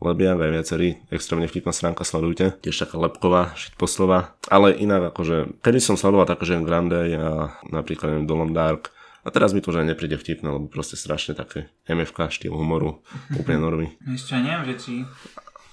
[0.02, 5.78] Lebiak, aj viacerí, extrémne vtipná stránka, sledujte, tiež taká lepková, šitpostová, ale inak akože, kedy
[5.78, 8.90] som sledoval také, že Grande a napríklad neviem, Dolan Dark,
[9.22, 13.06] a teraz mi to už aj nepríde vtipné, lebo proste strašne také MFK štýl humoru,
[13.38, 13.88] úplne normy.
[14.18, 14.94] Ešte neviem, že či...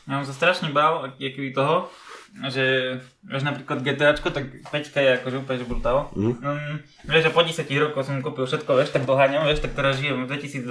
[0.09, 1.93] Ja som sa strašne bál, keby toho,
[2.49, 6.09] že vieš napríklad GTAčko, tak 5 je akože úplne brutál.
[6.17, 6.33] Mm.
[6.41, 10.01] Um, vieš, že po 10 rokov som kúpil všetko, vieš, tak doháňam, vieš, tak teraz
[10.01, 10.65] žijem v 2012.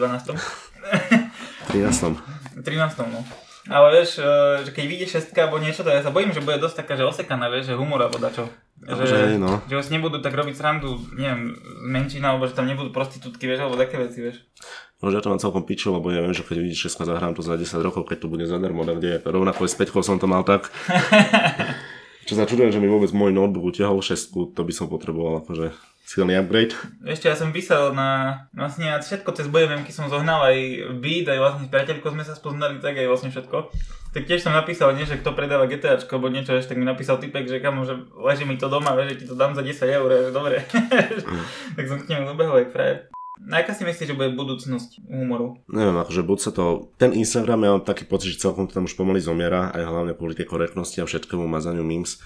[1.69, 2.17] 13.
[2.65, 3.21] 13, no.
[3.67, 4.23] Ale vieš, e,
[4.63, 7.03] že keď vyjde šestka alebo niečo, to ja sa bojím, že bude dosť taká, že
[7.03, 8.47] osekaná, vieš, že humor alebo dačo.
[8.77, 9.59] Že, že, no.
[9.65, 13.75] že už nebudú tak robiť srandu, neviem, menšina, alebo že tam nebudú prostitútky, vieš, alebo
[13.75, 14.45] také veci, vieš.
[15.01, 17.33] No, že ja to mám celkom pičo, lebo ja viem, že keď vidíš 6 zahrám
[17.33, 20.25] to za 10 rokov, keď to bude zadarmo, kde rovnako aj s 5 som to
[20.29, 20.69] mal tak.
[22.27, 25.71] Čo sa čudujem, že mi vôbec môj notebook utiahol 6, to by som potreboval akože
[26.07, 26.71] silný upgrade.
[27.03, 30.57] Ešte ja som písal na, vlastne všetko cez bojevemky som zohnal aj
[31.03, 33.75] beat, aj vlastne s priateľkou sme sa spoznali, tak aj vlastne všetko.
[34.15, 37.19] Tak tiež som napísal, nie, že kto predáva GTAčko, alebo niečo, ešte, tak mi napísal
[37.19, 40.09] typek, že kamo, že leží mi to doma, že ti to dám za 10 eur,
[40.09, 40.63] že dobre.
[40.63, 41.43] Mm.
[41.75, 43.11] tak som k nemu dobehol, jak frajer.
[43.37, 45.61] Na aká si myslíš, že bude budúcnosť humoru?
[45.69, 46.89] Neviem, akože buď sa to...
[46.97, 50.17] Ten Instagram, ja mám taký pocit, že celkom to tam už pomaly zomiera, aj hlavne
[50.17, 52.17] kvôli tej korektnosti a všetkému mazaniu memes.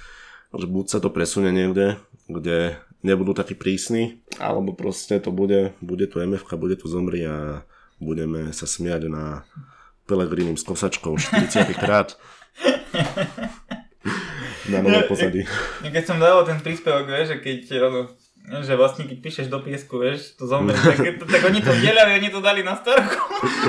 [0.55, 1.99] Že buď sa to presunie niekde,
[2.31, 7.65] kde nebudú takí prísni, alebo proste to bude, bude tu MFK, bude tu zomri a
[8.01, 9.45] budeme sa smiať na
[10.09, 12.17] Pelegrinim s kosačkou 40 krát.
[14.69, 15.45] na nové pozadí.
[15.85, 17.59] Ja, keď som dával ten príspevok, vieš, že keď
[18.61, 20.97] že vlastne keď píšeš do piesku, vieš, to zomrie, tak,
[21.33, 23.17] tak oni to dielali, oni to dali na storku.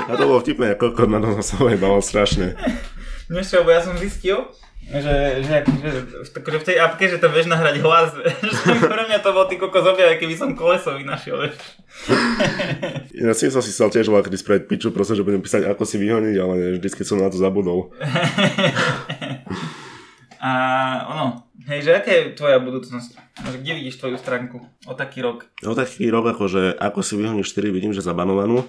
[0.09, 2.57] A to bolo vtipné, ako na to sa bavil strašne.
[3.31, 4.51] Vieš čo, ja som zistil,
[4.91, 5.89] že, že, že,
[6.23, 8.11] že v tej apke, že to vieš nahrať hlas,
[8.67, 11.57] že pre mňa to bol ty kokos aj keby som koleso vynašiel, vieš.
[13.23, 16.01] Ja si som si stal tiež kedy spraviť piču, proste, že budem písať ako si
[16.01, 17.93] vyhoniť, ale vždycky som na to zabudol.
[20.43, 20.51] A
[21.07, 23.15] ono, hej, že aká je tvoja budúcnosť?
[23.47, 25.47] Že kde vidíš tvoju stránku o taký rok?
[25.63, 28.67] O taký rok, akože ako si vyhoníš 4, vidím, že zabanovanú.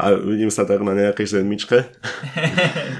[0.00, 1.78] A vidím sa tak na nejakej sedmičke.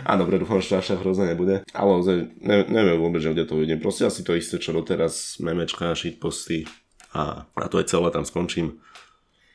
[0.08, 1.62] a dobre, dúfam, že až hrozné nebude.
[1.74, 1.92] Ale
[2.40, 3.82] ne, neviem vôbec, že kde to vidím.
[3.82, 6.68] Proste asi to isté, čo doteraz, memečka, shitposty
[7.12, 8.80] a, a to je celé, tam skončím.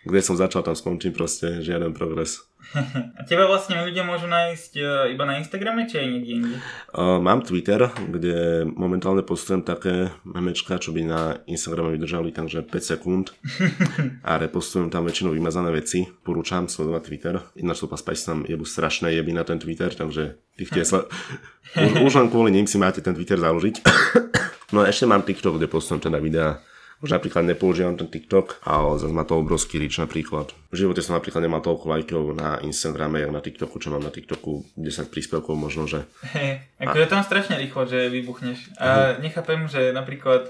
[0.03, 2.43] Kde som začal, tam skončím proste, žiaden progres.
[3.20, 4.84] A teba vlastne ľudia môžu nájsť e,
[5.14, 6.56] iba na Instagrame, či aj niekde inde?
[6.90, 12.74] Uh, mám Twitter, kde momentálne postujem také memečka, čo by na Instagrame vydržali takže 5
[12.82, 13.26] sekúnd.
[14.28, 16.10] a repostujem tam väčšinou vymazané veci.
[16.26, 17.36] Porúčam sledovať Twitter.
[17.62, 21.06] Ináč to paspať tam jebu strašné jeby na ten Twitter, takže tých tie sle...
[21.78, 23.76] už, už len kvôli ním si máte ten Twitter založiť.
[24.74, 26.58] no a ešte mám TikTok, kde postujem teda videá
[27.04, 30.56] už napríklad nepoužívam ten TikTok, ale zase má to obrovský rič napríklad.
[30.72, 34.10] V živote som napríklad nemal toľko lajkov na Instagrame, jak na TikToku, čo mám na
[34.10, 36.08] TikToku 10 príspevkov možno, že...
[36.32, 38.80] Hej, akože tam strašne rýchlo, že vybuchneš.
[38.80, 39.20] A uh-huh.
[39.20, 40.48] nechápem, že napríklad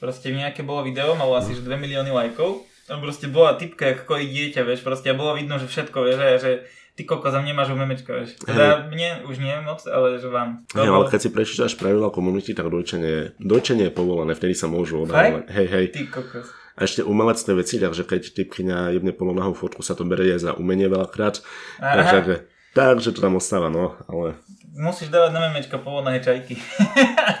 [0.00, 1.60] proste nejaké bolo video, malo asi uh-huh.
[1.60, 5.36] že 2 milióny lajkov Tam proste bola typka, ako kojí dieťa, vieš, proste a bolo
[5.36, 6.52] vidno, že všetko, vieš, že
[7.00, 8.36] ty kokos za mne máš memečka, vieš.
[8.44, 10.68] Teda mne už nie moc, ale že vám.
[10.76, 15.08] Hej, ale keď si prečítaš pravidla komunity, tak dojčenie, dojčenie je povolené, vtedy sa môžu
[15.08, 15.48] odhávať.
[15.48, 15.86] Hej, hej.
[15.96, 16.52] Ty kokos.
[16.76, 20.52] A ešte umelecké veci, takže keď typkyňa jebne polonahú fotku, sa to berie aj za
[20.60, 21.40] umenie veľakrát.
[21.80, 22.44] Takže,
[22.76, 24.36] takže to tam ostáva, no, ale...
[24.76, 26.60] Musíš dávať na memečka povolené čajky.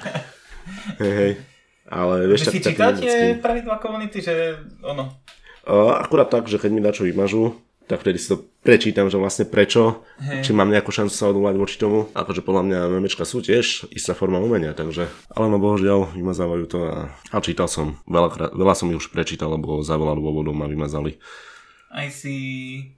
[1.04, 1.32] hej, hej.
[1.84, 5.20] Ale vieš, Vy si čítate pravidla komunity, že ono?
[6.00, 7.54] akurát tak, že keď mi dačo vymažu,
[7.90, 10.46] tak vtedy si to prečítam, že vlastne prečo, hey.
[10.46, 12.06] či mám nejakú šancu sa odvolať voči tomu.
[12.14, 15.10] Akože podľa mňa memečka sú tiež istá forma umenia, takže...
[15.34, 17.98] Ale no bohužiaľ, vymazávajú to a, a čítal som.
[18.06, 21.18] Veľa, veľa som ich už prečítal, lebo za veľa dôvodov ma vymazali.
[21.90, 22.38] Aj si,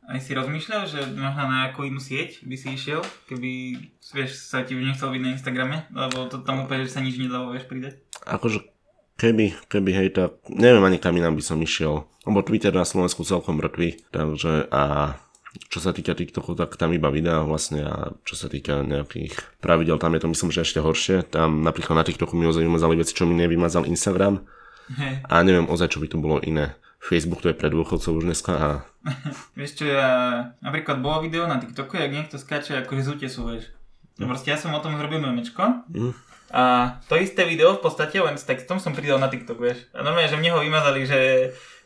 [0.05, 3.81] aj si rozmýšľal, že možno na nejakú inú sieť by si išiel, keby
[4.13, 7.17] vieš, sa ti už nechcel byť na Instagrame, lebo to tam úplne, že sa nič
[7.17, 7.97] nedalo, vieš, pridať?
[8.29, 8.72] Akože
[9.21, 12.07] keby, keby hej, tak neviem ani kam inám by som išiel.
[12.23, 15.15] Lebo Twitter na Slovensku celkom mŕtvý, takže a
[15.69, 17.95] čo sa týka TikToku, tak tam iba videá vlastne a
[18.25, 21.29] čo sa týka nejakých pravidel, tam je to myslím, že ešte horšie.
[21.29, 24.41] Tam napríklad na TikToku mi ozaj vymazali veci, čo mi nevymazal Instagram.
[24.97, 25.21] Hey.
[25.29, 26.79] A neviem ozaj, čo by to bolo iné.
[27.03, 28.69] Facebook to je pre dôchodcov už dneska a...
[29.59, 30.09] vieš čo, ja...
[30.63, 33.75] Napríklad bolo video na TikToku, jak niekto skáče akože z útesu, vieš.
[34.17, 34.31] No.
[34.31, 35.85] Proste ja som o tom zrobil memečko.
[35.91, 36.32] Mm a
[37.09, 39.89] to isté video v podstate len s textom som pridal na TikTok, vieš.
[39.97, 41.21] A normálne, že mne ho vymazali, že,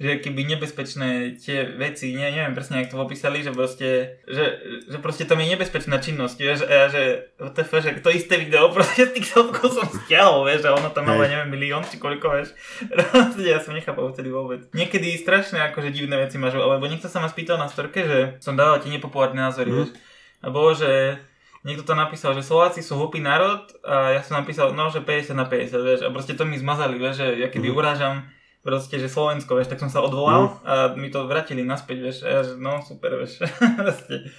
[0.03, 4.45] že keby nebezpečné tie veci, ne, neviem presne, jak to popísali, že proste, že,
[4.91, 9.07] že proste to je nebezpečná činnosť, vieš, a že, WTF, že to isté video proste
[9.07, 12.51] z TikToku som stiahol, vieš, a ono tam malo, neviem, milión či koľko, vieš.
[13.47, 14.67] ja som nechápal vtedy vôbec.
[14.75, 18.59] Niekedy strašné akože divné veci máš, alebo niekto sa ma spýtal na storke, že som
[18.59, 19.77] dával tie nepopulárne názory, mm.
[19.79, 19.91] vieš.
[20.43, 21.23] A bolo, že
[21.67, 25.35] niekto to napísal, že Slováci sú hlupý národ a ja som napísal, no, že 50
[25.35, 27.77] na 50, vieš, a proste to mi zmazali, vieš, že ja keby mm.
[27.77, 28.15] urážam
[28.63, 30.57] proste, že Slovensko, vieš, tak som sa odvolal mm.
[30.63, 33.43] a mi to vrátili naspäť, vieš, a ja, že no, super, vieš,
[33.83, 34.31] proste.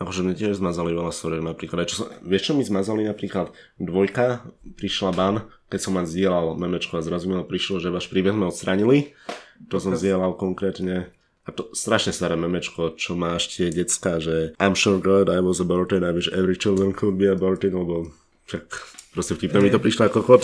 [0.00, 1.86] Akože mi tiež zmazali veľa storiek napríklad.
[1.86, 3.54] Čo som, vieš, čo mi zmazali napríklad?
[3.78, 4.42] Dvojka,
[4.74, 8.50] prišla ban, keď som ma zdieľal memečko a zrazu mi prišlo, že váš príbeh sme
[8.50, 9.14] odstranili.
[9.70, 14.78] To som zdieľal konkrétne a to strašne staré memečko, čo máš tie decka, že I'm
[14.78, 18.14] sure God I was aborted, I wish every children could be aborted, lebo
[18.46, 18.64] však
[19.10, 20.42] proste vtipne mi to prišlo ako kot.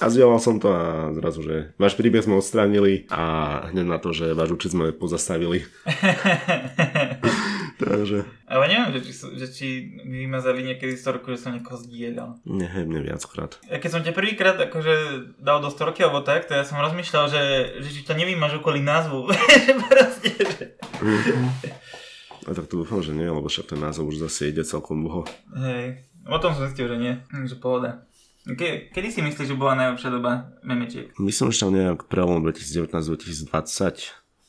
[0.00, 3.22] A zdieľal som to a zrazu, že váš príbeh sme odstránili a
[3.68, 5.68] hneď na to, že váš účet sme pozastavili.
[7.80, 8.28] Takže...
[8.44, 9.66] Ale neviem, že či, že či
[10.04, 12.36] vymazali niekedy storku, že som niekoho zdieľal.
[12.44, 13.56] Nehybne viackrát.
[13.72, 14.94] Ja keď som ťa prvýkrát akože
[15.40, 17.42] dal do storky alebo tak, to ja som rozmýšľal, že,
[17.80, 19.32] že či to nevymažu kvôli názvu.
[19.88, 20.64] Proste, že...
[22.44, 25.24] A tak to dúfam, že nie, lebo však ten názov už zase ide celkom dlho.
[25.56, 27.14] Hej, o tom som zistil, že nie,
[27.48, 28.04] že pohoda.
[28.44, 31.12] Ke, kedy si myslíš, že bola najlepšia doba memečiek?
[31.20, 33.52] Myslím, že tam nejak prelom 2019-2020,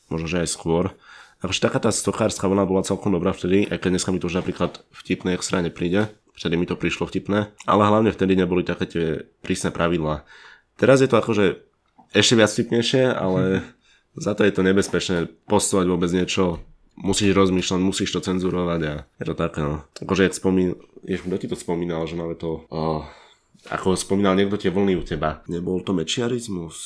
[0.08, 0.96] možno že aj skôr.
[1.42, 4.46] Akože taká tá stokárska vlna bola celkom dobrá vtedy, aj keď dneska mi to už
[4.46, 9.06] napríklad vtipné extra nepríde, vtedy mi to prišlo vtipné, ale hlavne vtedy neboli také tie
[9.42, 10.22] prísne pravidlá.
[10.78, 11.66] Teraz je to akože
[12.14, 13.66] ešte viac vtipnejšie, ale
[14.26, 16.62] za to je to nebezpečné postovať vôbec niečo,
[16.94, 19.82] musíš rozmýšľať, musíš to cenzurovať a je to také, no.
[19.98, 23.10] Akože jak spomín, jež, kto ti to spomínal, že máme to, oh,
[23.70, 25.46] ako spomínal niekto tie vlny u teba.
[25.50, 26.78] Nebol to mečiarizmus?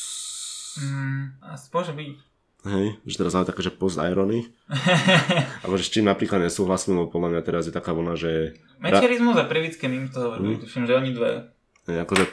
[0.80, 1.40] Mm,
[1.72, 2.35] môže byť.
[2.66, 4.50] Hej, že teraz máme také, že post-irony.
[5.62, 8.58] Alebo že s čím napríklad nesúhlasím, lebo podľa mňa teraz je taká vlna, že...
[8.82, 10.66] Mečiarizmus a prevické mým to hovorí, mm.
[10.66, 11.54] tuším, že oni dve.
[11.86, 12.26] Hej, akože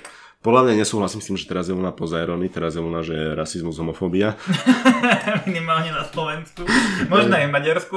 [0.42, 3.26] podľa mňa nesúhlasím s tým, že teraz je vlna pozairony, teraz je vlna, že je
[3.38, 4.34] rasizmus, homofóbia.
[5.48, 6.66] Minimálne na Slovensku.
[7.06, 7.96] Možno aj v Maďarsku.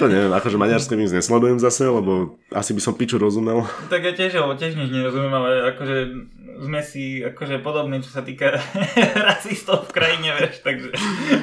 [0.00, 3.68] to neviem, akože maďarské minc nesledujem zase, lebo asi by som piču rozumel.
[3.92, 5.96] Tak ja tiež, tiež nič nerozumiem, ale akože
[6.56, 8.56] sme si akože podobní, čo sa týka
[9.28, 10.88] rasistov v krajine, vieš, takže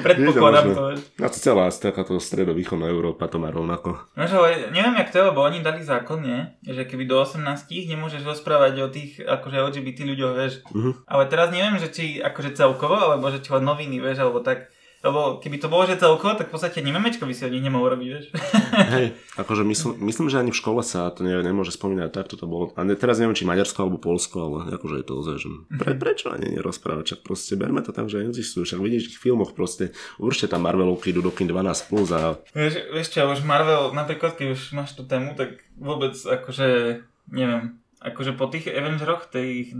[0.02, 0.82] predpokladám to.
[0.90, 1.00] Vieš.
[1.22, 4.10] A to celá takáto stredovýchodná Európa to má rovnako.
[4.18, 6.40] No, ale neviem, jak to je, lebo oni dali zákon, nie?
[6.66, 10.64] Že keby do 18 nemôžeš rozprávať o tých akože LGBT ľuďoch, vieš.
[10.72, 10.96] Uh-huh.
[11.04, 14.72] Ale teraz neviem, že či akože celkovo, alebo že či len noviny, vieš, alebo tak
[15.04, 17.60] lebo keby to bolo, že celko, tak v podstate ani memečko by si od nich
[17.60, 18.26] nemohol robiť, vieš.
[18.96, 22.48] Hej, akože myslím, myslím, že ani v škole sa to ne, nemôže spomínať, takto to
[22.48, 22.72] bolo.
[22.72, 25.92] A ne, teraz neviem, či Maďarsko alebo Polsko, ale akože je to ozaj, že pre,
[25.92, 26.00] mhm.
[26.00, 29.92] prečo ani nerozprávať, čak proste berme to tam, že existujú, však vidíš v filmoch proste,
[30.16, 32.40] určite tam Marvelovky idú do kin 12 plus a...
[32.56, 37.76] Vieš, vieš čo, už Marvel, napríklad keď už máš tú tému, tak vôbec akože, neviem,
[38.00, 39.76] akože po tých Avengeroch, tých,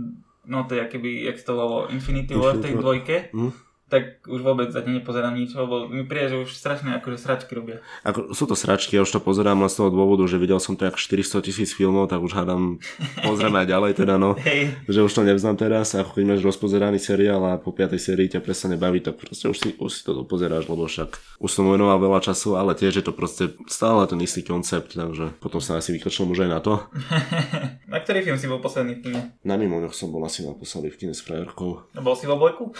[0.47, 3.64] no to je akoby, jak to bolo, Infinity War, tej dvojke, mm
[3.95, 7.55] tak už vôbec za ne nepozerám nič, lebo mi príde, že už strašne akože sračky
[7.55, 7.79] robia.
[8.03, 10.75] Ako, sú to sračky, ja už to pozerám len z toho dôvodu, že videl som
[10.75, 12.83] to jak 400 tisíc filmov, tak už hádam,
[13.23, 14.35] pozrieme aj ďalej teda no,
[14.91, 17.95] že už to nevznám teraz, ako keď máš rozpozeraný seriál a po 5.
[17.95, 21.51] sérii ťa prestane baviť, tak proste už si, už si to pozeráš, lebo však už
[21.51, 25.63] som venoval veľa času, ale tiež je to proste stále ten istý koncept, takže potom
[25.63, 26.83] sa asi vykačlom už aj na to.
[27.95, 29.21] Na ktorý film si bol posledný v kine?
[29.47, 31.87] Na mimoňoch som bol asi naposledy v kine s frajerkou.
[31.95, 32.75] No, Bol si v obleku?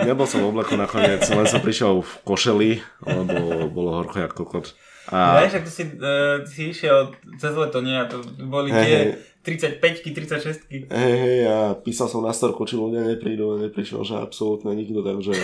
[0.00, 2.70] Nebol som v obleku nakoniec, len som prišiel v košeli,
[3.02, 4.70] lebo bolo horko jak kokot.
[5.10, 5.34] A...
[5.34, 7.10] A Vieš, ak ty si, uh, ty si išiel
[7.42, 7.98] cez leto, nie?
[7.98, 10.76] A to boli tie 35-ky, 36-ky.
[10.86, 15.02] hej, hej, ja písal som na storku, či ľudia neprídu, a neprišiel, že absolútne nikto,
[15.02, 15.34] takže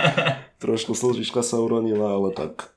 [0.64, 2.72] trošku slzička sa uronila, ale tak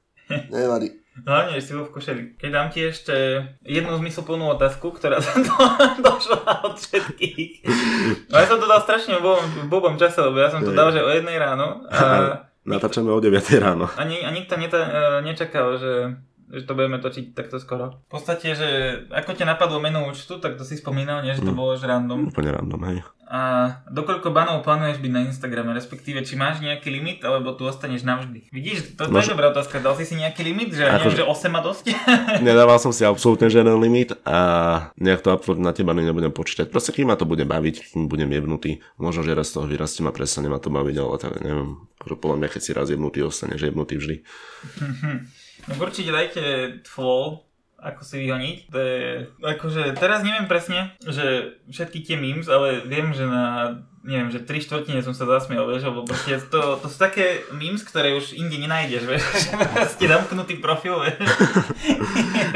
[0.51, 1.05] nevadí.
[1.24, 2.24] Hlavne, že si bol v košeli.
[2.36, 3.16] Keď dám ti ešte
[3.63, 5.55] jednu zmysluplnú otázku, ktorá sa do,
[6.03, 7.63] došla od všetkých.
[8.28, 9.24] No ja som to dal strašne v
[9.72, 11.88] blbom, v čase, lebo ja som to dal, že o jednej ráno.
[11.88, 13.86] A, Natáčame o 9 ráno.
[13.88, 14.89] a, ni, a nikto neta, e,
[15.22, 17.99] nečakal, že, že to budeme točiť takto skoro.
[18.03, 18.67] V podstate, že
[19.09, 21.31] ako ťa napadlo meno účtu, tak to si spomínal, nie?
[21.31, 21.57] Že to Mm.
[21.57, 22.19] bolo že random.
[22.27, 22.99] Úplne random, hej.
[23.25, 23.41] A
[23.87, 28.53] dokoľko banov plánuješ byť na Instagrame, respektíve či máš nejaký limit, alebo tu ostaneš navždy?
[28.53, 29.81] Vidíš, to, to je Môže- dobrá otázka.
[29.81, 31.89] Dal si si nejaký limit, že, Akože- neviem, že 8 má dosť?
[32.45, 34.37] Nedával som si absolútne žiaden limit a
[34.95, 36.69] nejak to absolútne na teba nebudem počítať.
[36.69, 38.85] Proste kým ma to bude baviť, kým budem jebnutý.
[38.95, 41.81] Možno, že raz z toho vyrastiem a prestane ma to baviť, ale tak neviem.
[41.97, 44.15] Akože podľa mňa, keď si raz jebnutý, ostaneš jebnutý vždy.
[45.66, 46.43] No určite dajte
[46.86, 47.45] flow,
[47.82, 48.57] ako si vyhoniť.
[48.70, 49.01] To je,
[49.41, 54.61] akože teraz neviem presne, že všetky tie memes, ale viem, že na neviem, že tri
[54.61, 58.61] štvrtine som sa zasmiel, vieš, lebo proste to, to sú také memes, ktoré už inde
[58.61, 61.18] nenájdeš, vieš, že proste zamknutý profil, vieš.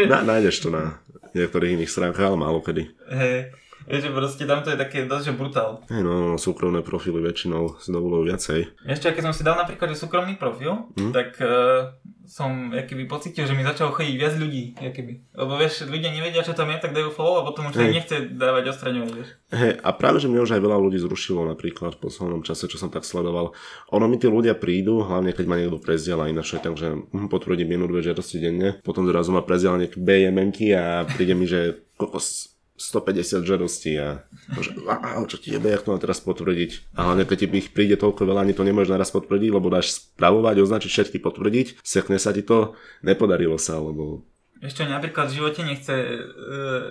[0.05, 1.01] Na, nájdeš to na
[1.33, 2.93] niektorých iných stránkach, ale málo kedy.
[3.09, 3.49] Hej,
[3.89, 5.81] vieš, že proste tam to je také dosť, že brutál.
[5.89, 8.59] Hej, no, súkromné profily väčšinou si dovolujú viacej.
[8.85, 11.11] Ešte, keď som si dal napríklad, že súkromný profil, Hm?
[11.11, 11.91] tak uh,
[12.29, 15.33] som keby pocítil, že mi začalo chodiť viac ľudí, keby.
[15.33, 18.29] Lebo vieš, ľudia nevedia, čo tam je, tak dajú follow a potom už im nechce
[18.37, 19.29] dávať ostraňovať, vieš.
[19.49, 22.77] Hej, a práve, že mne už aj veľa ľudí zrušilo napríklad v poslednom čase, čo
[22.77, 23.57] som tak sledoval.
[23.89, 27.89] Ono mi tí ľudia prídu, hlavne keď ma niekto prezdiela inačne, takže hm, potvrdím jednu,
[27.89, 28.77] dve žiadosti denne.
[28.85, 34.23] Potom zrazu ma prezdiela nejaké BMMky a príde mi, že kokos 150 žiadostí a
[34.55, 36.95] že, wow, čo ti jebe, jak to mám teraz potvrdiť.
[36.95, 40.55] A hlavne keď ich príde toľko veľa, ani to nemôžeš naraz potvrdiť, lebo dáš spravovať,
[40.57, 44.23] označiť všetky potvrdiť, sekne sa ti to, nepodarilo sa, lebo
[44.59, 46.19] Ešte napríklad v živote nechce, uh,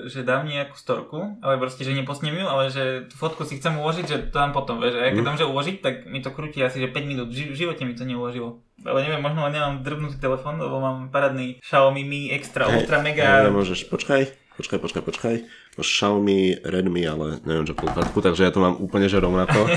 [0.05, 3.77] že dám nejakú storku, ale proste, že nepostnem ju, ale že tú fotku si chcem
[3.77, 4.97] uložiť, že to dám potom, vieš.
[4.97, 5.29] A ja keď Mm.
[5.29, 7.29] dám, že uložiť, tak mi to krúti asi, že 5 minút.
[7.29, 8.65] V ži- v živote mi to neuložilo.
[8.81, 13.45] Ale neviem, možno len nemám drbnutý telefón, lebo mám parádny Xiaomi Mi Extra Ultra Mega.
[13.45, 15.35] Hej, môžeš, počkaj, počkaj, počkaj, počkaj.
[15.79, 19.71] Máš Xiaomi, Redmi, ale neviem, čo podkladku, takže ja to mám úplne že rovnako.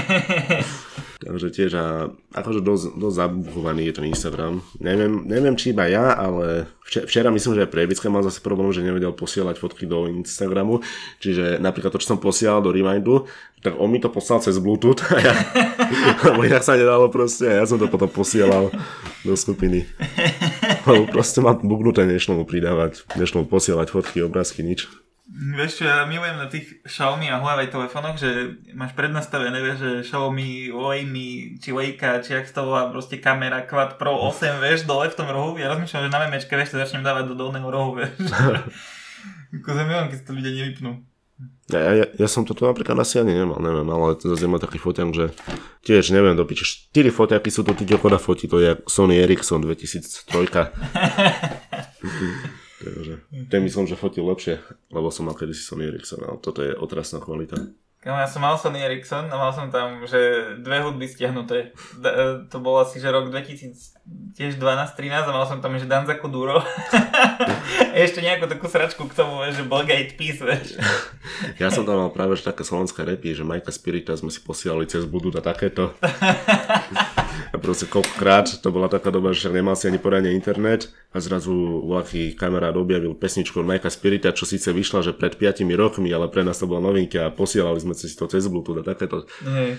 [1.23, 4.65] takže tiež a akože dosť, dosť zabúchovaný je ten Instagram.
[4.81, 8.81] Neviem, neviem či iba ja, ale včera, myslím, že aj Prievické mal zase problém, že
[8.81, 10.81] nevedel posielať fotky do Instagramu.
[11.21, 13.29] Čiže napríklad to, čo som posielal do Remindu,
[13.61, 15.33] tak on mi to poslal cez Bluetooth a ja,
[16.25, 18.73] lebo inak sa nedalo proste a ja som to potom posielal
[19.21, 19.85] do skupiny.
[20.89, 24.89] Lebo proste mám bugnuté, nešlo mu pridávať, nešlo mu posielať fotky, obrázky, nič.
[25.31, 29.91] Vieš čo, ja milujem na tých Xiaomi a Huawei telefónoch, že máš prednastavené, vieš, že
[30.11, 31.07] Xiaomi, Huawei,
[31.55, 35.31] či Leica, či jak to volá, proste kamera Quad Pro 8, vieš, dole v tom
[35.31, 35.55] rohu.
[35.55, 38.11] Ja rozmýšľam, že na memečke, vieš, to začnem dávať do dolného rohu, vieš.
[39.55, 40.91] Ako milujem, keď to ľudia nevypnú.
[41.71, 45.15] Ja, ja, ja som toto napríklad asi ani nemal, neviem, ale zase mám taký fotiak,
[45.15, 45.31] že
[45.87, 49.63] tiež neviem, do piče, 4 fotiaky sú to, ty koľko fotí, to je Sony Ericsson
[49.63, 50.27] 2003.
[52.81, 53.13] Takže
[53.47, 54.57] ten myslím, že fotil lepšie,
[54.91, 57.55] lebo som mal kedysi Sony Ericsson, ale toto je otrasná kvalita.
[58.01, 60.17] Kamo, ja som mal Sony Ericsson a mal som tam, že
[60.57, 61.69] dve hudby stiahnuté.
[62.01, 63.77] Da, e, to bol asi, že rok 2000,
[64.33, 66.65] tiež 12-13 a mal som tam, že Danza Kuduro.
[66.65, 70.81] a ešte nejakú takú sračku k tomu, že Belgate Peace, vieš.
[71.61, 74.89] Ja som tam mal práve že také slovenské repy, že Majka Spirita sme si posielali
[74.89, 75.93] cez budu a takéto.
[77.51, 81.19] A proste koľkokrát to bola taká doba, že však nemal si ani poriadne internet a
[81.19, 81.51] zrazu
[81.83, 86.31] voľaký kamarát objavil pesničku od Majka Spirita, čo síce vyšla, že pred 5 rokmi, ale
[86.31, 89.27] pre nás to bola novinka a posielali sme si to cez Bluetooth a takéto.
[89.43, 89.75] Hej.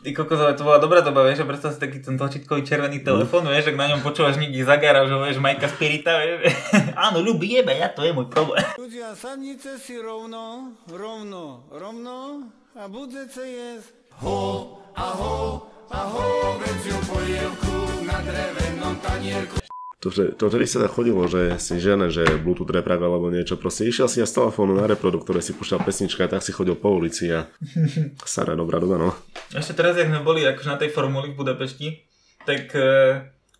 [0.00, 3.02] Ty kokos, ale to bola dobrá doba, vieš, a predstav si taký ten tlačítkový červený
[3.02, 6.54] telefón, vieš, ak na ňom počúvaš niekde zagára, že vieš, Majka Spirita, vieš.
[7.10, 8.62] Áno, ľubí jebe, ja, to je môj problém.
[8.78, 12.48] Ľudia, sadnite si rovno, rovno, rovno
[12.78, 13.90] a budete jesť.
[14.24, 19.58] Ho, aho, aho, vedziu polievku na drevenom tanierku.
[20.00, 23.84] To, to vtedy sa tak chodilo, že si žene, že Bluetooth reprak alebo niečo, proste
[23.84, 26.96] išiel si ja z telefónu na reproduktore, si pušťal pesnička a tak si chodil po
[26.96, 27.44] ulici a
[28.24, 29.12] stará dobrá doba, no.
[29.52, 31.88] Ešte teraz, jak sme boli akože na tej formuli v Budapešti,
[32.48, 32.88] tak e,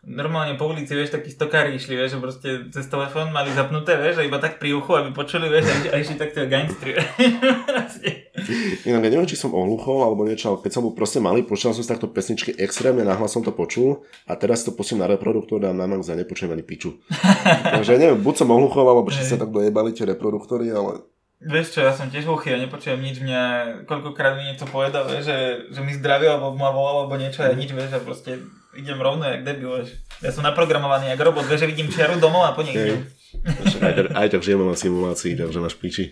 [0.05, 4.20] normálne po ulici, vieš, takí stokári išli, vieš, že proste cez telefón mali zapnuté, vieš,
[4.20, 6.96] a iba tak pri uchu, aby počuli, vieš, a, išli takto gangstri.
[8.88, 11.76] Inak ja neviem, či som ohluchol alebo niečo, ale keď som bol proste malý, počul
[11.76, 15.61] som si takto pesničky extrémne, nahlas som to počul a teraz to pustím na reproduktor,
[15.61, 16.96] dám na max a nepočujem ani piču.
[17.76, 21.05] Takže ja neviem, buď som ohluchol, alebo či sa tak dojebali tie reproduktory, ale
[21.40, 23.40] Vieš čo, ja som tiež hluchý a nepočujem nič, mňa
[23.88, 25.38] koľkokrát mi niečo povedal, vieš, že,
[25.72, 28.44] že mi zdraví alebo ma volal alebo niečo a nič, vieš, a proste
[28.76, 29.98] idem rovno jak debil, vieš.
[30.22, 33.00] Ja som naprogramovaný jak robot, vieš, že vidím čiaru domov a po nej idem.
[33.80, 36.10] aj tak, aj tak žijeme na simulácii, takže máš piči.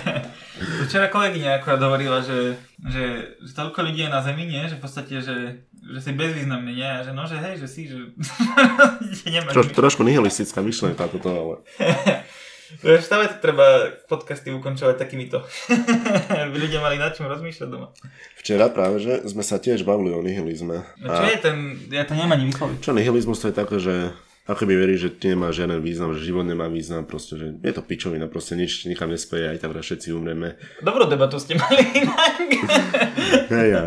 [0.88, 4.64] Včera kolegyňa akorát hovorila, že, že, že toľko ľudí je na Zemi, nie?
[4.64, 5.36] že v podstate, že,
[5.68, 6.88] že si bezvýznamný, nie?
[6.88, 8.08] A že no, že hej, že si, že
[9.52, 11.54] Troš, trošku nihilistická myšlenka toto, ale...
[12.82, 15.42] Vieš, stále to treba podcasty ukončovať takýmito.
[16.46, 17.94] Aby ľudia mali nad čím rozmýšľať doma.
[18.42, 20.82] Včera práve, že sme sa tiež bavili o nihilizme.
[20.98, 21.30] No čo a...
[21.30, 21.56] je ten,
[21.94, 22.78] ja to nemám ani vysloviť.
[22.82, 23.94] Čo nihilizmus to je také, že
[24.46, 27.72] ako by verí, že ti nemá žiaden význam, že život nemá význam, proste, že je
[27.74, 30.54] to pičovina, proste nič nikam nespeje, aj tak všetci umreme.
[30.78, 32.46] Dobrú debatu ste mali inak.
[33.50, 33.84] Hej, a,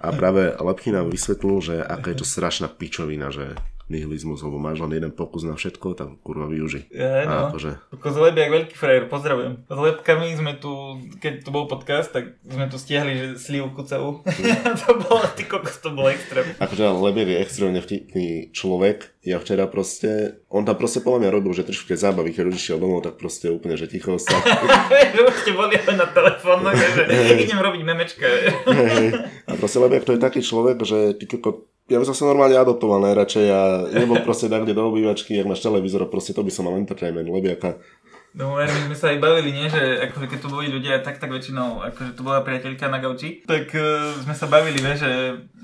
[0.00, 0.56] a práve
[0.88, 3.52] nám vysvetlil, že aká je to strašná pičovina, že
[3.88, 6.86] nihilizmus, lebo máš len jeden pokus na všetko, tak kurva využi.
[6.92, 7.32] Ja, no.
[7.32, 7.70] A akože...
[8.38, 9.64] Jak veľký frajer, pozdravujem.
[9.66, 14.20] S Lebkami sme tu, keď tu bol podcast, tak sme tu stiahli, že slivku celú.
[14.24, 14.76] Mm.
[14.84, 16.44] to bolo, ty kokos, to bolo extrém.
[16.60, 19.16] Akože Lebiak je extrémne vtipný človek.
[19.24, 22.56] Ja včera proste, on tam proste podľa mňa robil, že trošku keď zábavy, keď už
[22.56, 24.40] išiel domov, tak proste úplne, že ticho ostal.
[25.16, 27.04] že už ste boli na telefón, no, že
[27.44, 28.24] idem robiť memečka.
[29.48, 32.60] a proste Lebiak to je taký človek, že ty koko, ja by som sa normálne
[32.60, 36.52] adoptoval najradšej a nebol proste tak, kde do obývačky, jak máš televízor, proste to by
[36.52, 37.80] som mal entertainment, lebiaka.
[38.36, 39.72] No my sme sa aj bavili, nie?
[39.72, 43.40] že akože keď tu boli ľudia tak, tak väčšinou, akože tu bola priateľka na gauči,
[43.48, 45.12] tak uh, sme sa bavili, vieš, že,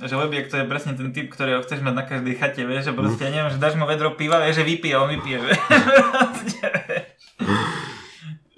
[0.00, 2.96] že Lebiak to je presne ten typ, ktorého chceš mať na každej chate, vieš, že
[2.96, 5.60] proste, ja neviem, že dáš mu vedro piva, vieš, že vypije on vypije, vieš.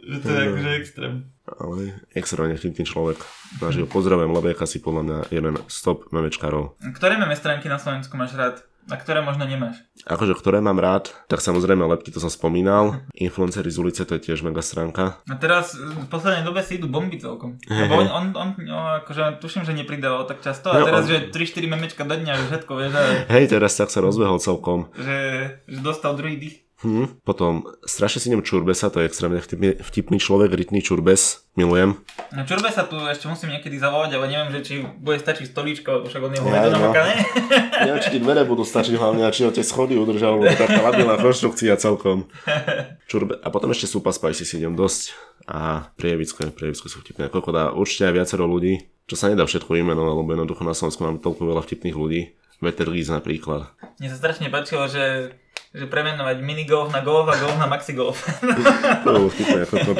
[0.07, 1.15] že to je akože extrém.
[1.47, 3.19] Ale extrémne vtipný človek.
[3.59, 6.79] Naživo pozdravujem Lebiaka si podľa mňa jeden stop memečkarov.
[6.95, 8.63] Ktoré meme stránky na Slovensku máš rád?
[8.87, 9.83] A ktoré možno nemáš?
[10.07, 13.03] Akože, ktoré mám rád, tak samozrejme lepky, to som spomínal.
[13.19, 15.19] Influencery z ulice, to je tiež mega stránka.
[15.27, 17.59] A teraz v poslednej dobe si idú bomby celkom.
[17.67, 21.11] Lebo on, on, on no, akože tuším, že nepridával tak často a no, teraz, on...
[21.11, 22.93] že 3-4 memečka do dňa, že všetko, vieš.
[23.27, 24.87] Hej, teraz tak sa rozbehol celkom.
[24.95, 25.19] Že,
[25.67, 26.66] že dostal druhý dých.
[26.85, 27.24] Hm.
[27.24, 31.97] Potom strašne si idem Čurbesa, to je extrémne vtipný, vtipný človek, rytný Čurbes, milujem.
[32.37, 36.12] No Čurbesa tu ešte musím niekedy zavolať, ale neviem, že či bude stačiť stolíčka, lebo
[36.12, 36.77] však on je ja, no.
[36.77, 37.14] namakané.
[37.89, 40.85] Neviem, či ti dvere budú stačiť hlavne, a či ho tie schody udržal, lebo taká
[40.85, 42.29] labilná konštrukcia celkom.
[43.11, 43.41] Čurbe...
[43.41, 45.16] A potom ešte Super Spicy si idem dosť.
[45.49, 47.33] A Prievicko, Prievicko sú vtipné.
[47.33, 51.01] Koľko dá určite aj viacero ľudí, čo sa nedá všetko vymenovať, lebo jednoducho na Slovensku
[51.09, 52.37] mám toľko veľa vtipných ľudí.
[52.61, 53.68] Veterlíz napríklad.
[54.01, 55.37] Mne sa strašne páčilo, že
[55.77, 58.16] že premenovať minigolf na golf a golf na maxigolf.
[59.05, 59.93] to bolo vtipné ako to.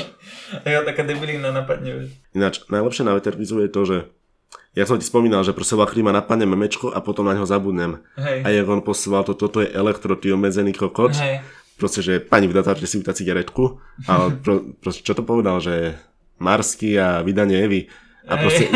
[0.65, 2.09] Ja taká debilina napadne.
[2.33, 3.99] Ináč, najlepšie na Vetervizu je to, že
[4.73, 8.01] ja som ti spomínal, že proste vlak ma napadne memečko a potom na ňo zabudnem.
[8.17, 8.41] Hej.
[8.45, 11.13] A jak on posúval, to, toto je elektro, ty obmedzený kokot.
[11.17, 11.45] Hej.
[11.77, 13.77] Proste, že pani v datáte si vytá cigaretku.
[14.09, 15.97] A pro, proste, čo to povedal, že
[16.41, 17.89] Marsky a vydanie Evy
[18.27, 18.67] a proste,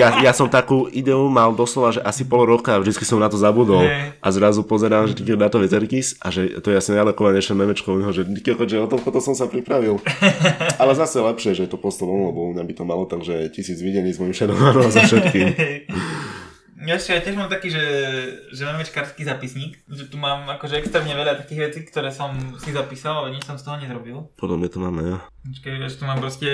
[0.00, 3.36] ja, ja som takú ideu mal doslova, že asi pol roka vždy som na to
[3.36, 3.84] zabudol.
[3.84, 4.16] Hey.
[4.24, 8.24] A zrazu pozerám, že na to Veterkis a že to je asi najlekovanejšie memečko, že,
[8.24, 10.00] že o tom to som sa pripravil.
[10.80, 14.16] Ale zase lepšie, že to poslal lebo u mňa by to malo takže tisíc videní
[14.16, 15.46] s mojim šedom a za všetkým.
[16.80, 17.84] Ja ešte ja tiež mám taký, že,
[18.56, 23.20] že memečkársky zapisník, že tu mám akože extrémne veľa takých vecí, ktoré som si zapísal,
[23.20, 24.32] ale nič som z toho nezrobil.
[24.40, 25.18] Podobne to máme, ja.
[25.44, 26.48] Počkej, ešte tu mám proste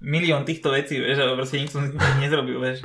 [0.00, 1.88] milión týchto vecí, vieš, ale proste nič som
[2.20, 2.84] nezrobil, vieš.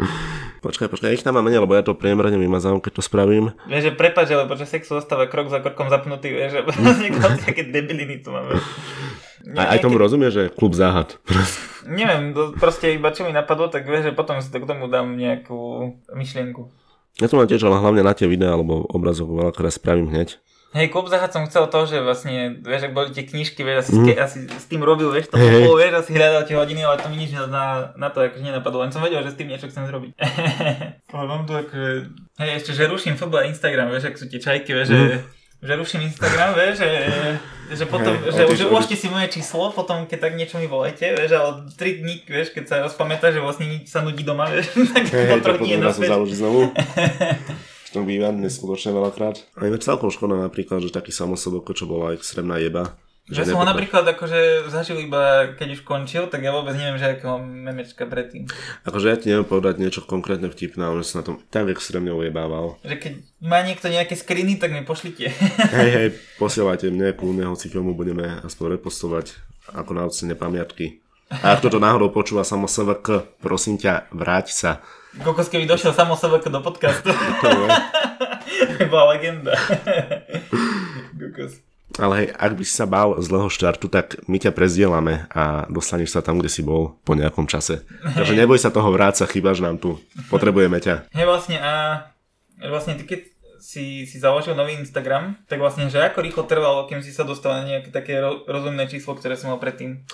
[0.63, 3.51] Počkaj, počkaj, ich tam mám menej, lebo ja to priemerne vymazám, keď to spravím.
[3.67, 6.61] Vieš, že prepáč, ale počas sexu zostáva krok za krokom zapnutý, vieš, že
[7.43, 8.55] nejaké debiliny tu máme.
[9.57, 11.19] aj, aj tomu rozumie, že klub záhad.
[11.89, 14.87] Neviem, to proste iba čo mi napadlo, tak vieš, že potom si to k tomu
[14.87, 16.69] dám nejakú myšlienku.
[17.19, 20.39] Ja to mám tiež, ale hlavne na tie videá alebo obrazok veľakrát spravím hneď.
[20.71, 23.91] Hej, Klub Záhad som chcel to, že vlastne, vieš, ak boli tie knižky, vieš, asi,
[23.91, 24.15] mm.
[24.15, 27.11] asi s tým robil, vieš, to hey, bolo, vieš, asi hľadal tie hodiny, ale to
[27.11, 29.83] mi nič na, na to akože nenapadlo, len som vedel, že s tým niečo chcem
[29.83, 30.15] zrobiť.
[31.11, 34.39] ale mám tu akože, hej, ešte, že ruším FB a Instagram, vieš, ak sú tie
[34.39, 34.95] čajky, vieš, mm.
[34.95, 35.07] že,
[35.59, 36.91] že ruším Instagram, vieš, že,
[37.75, 41.03] že potom, hey, že už uložte si moje číslo, potom keď tak niečo mi volajte,
[41.03, 45.03] vieš, ale 3 dní, vieš, keď sa rozpamätá, že vlastne sa nudí doma, vieš, tak
[45.11, 46.15] hey, po 3 dní je naspäť.
[47.91, 49.43] To býva neskutočne veľakrát.
[49.59, 52.95] A je celkom škoda napríklad, že taký samosobok, čo bola extrémna jeba.
[53.31, 57.15] Že som ho napríklad akože zažil iba keď už končil, tak ja vôbec neviem, že
[57.15, 58.49] akého memečka predtým.
[58.83, 62.11] Akože ja ti neviem povedať niečo konkrétne vtipné, ale že sa na tom tak extrémne
[62.11, 62.81] ujebával.
[62.83, 65.31] Že keď má niekto nejaké skriny, tak mi pošlite.
[65.79, 66.07] hej, hej,
[66.43, 69.37] posielajte mne, kľudne, hoci filmu budeme aspoň repostovať
[69.71, 70.99] ako na ocene pamiatky.
[71.31, 74.71] A ak toto náhodou počúva samo SVK, prosím ťa, vráť sa.
[75.13, 77.11] Kokos, keby došiel samo SVK do podcastu.
[78.87, 79.51] bola legenda.
[81.13, 81.59] Kokos.
[81.99, 86.15] Ale hej, ak by si sa bál zlého štartu, tak my ťa prezdielame a dostaneš
[86.15, 87.83] sa tam, kde si bol po nejakom čase.
[88.07, 89.99] Takže neboj sa toho vráca, chýbaš nám tu.
[90.31, 91.11] Potrebujeme ťa.
[91.11, 91.71] Hej, vlastne a
[92.63, 93.27] vlastne ty keď
[93.59, 97.59] si, si založil nový Instagram, tak vlastne, že ako rýchlo trvalo, kým si sa dostal
[97.59, 100.07] na nejaké také ro- rozumné číslo, ktoré som mal predtým?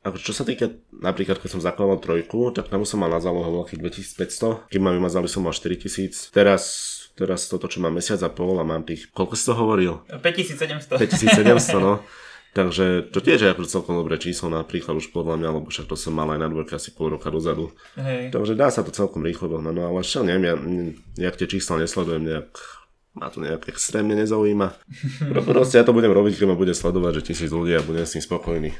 [0.00, 3.64] Ako čo sa týka, napríklad keď som zakladal trojku, tak tam som mal na zálohu
[3.64, 3.84] veľkých
[4.16, 6.32] 2500, keď ma vymazali som mal 4000.
[6.32, 10.00] Teraz teraz toto, čo mám mesiac a pol a mám tých, koľko si to hovoril?
[10.08, 10.96] 5700.
[10.96, 12.00] 5700, no.
[12.50, 15.94] Takže to tiež je ako celkom dobré číslo napríklad už podľa mňa, lebo však to
[15.94, 17.70] som mal aj na dvojke asi pol roka dozadu.
[17.94, 18.34] Hej.
[18.34, 20.54] Takže dá sa to celkom rýchlo dohnať, no ale čo neviem, ja
[21.14, 22.50] nejak tie čísla nesledujem, nejak
[23.14, 24.66] ma to nejak extrémne nezaujíma.
[25.46, 28.18] Proste ja to budem robiť, keď ma bude sledovať, že tisíc ľudí a budem s
[28.18, 28.74] tým spokojný.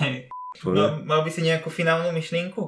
[0.00, 0.32] Hej.
[0.64, 2.60] No, mal by si nejakú finálnu myšlienku,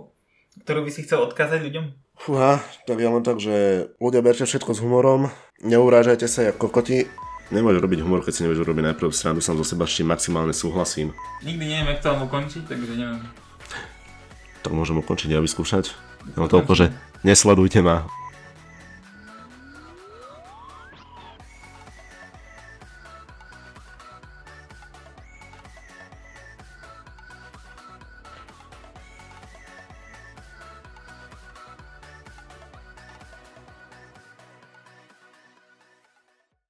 [0.64, 1.84] ktorú by si chcel odkázať ľuďom?
[2.16, 5.28] Fúha, tak ja len tak, že ľudia berte všetko s humorom,
[5.60, 7.08] neurážajte sa ako kokoti.
[7.52, 10.56] Nemôžeš robiť humor, keď si nevieš urobiť najprv srandu sám zo seba, s čím maximálne
[10.56, 11.12] súhlasím.
[11.44, 13.20] Nikdy neviem, jak to mám ukončiť, takže neviem.
[14.64, 15.92] Tak môžem ukončiť a vyskúšať.
[16.38, 16.86] No toľko, že
[17.26, 18.08] nesledujte ma,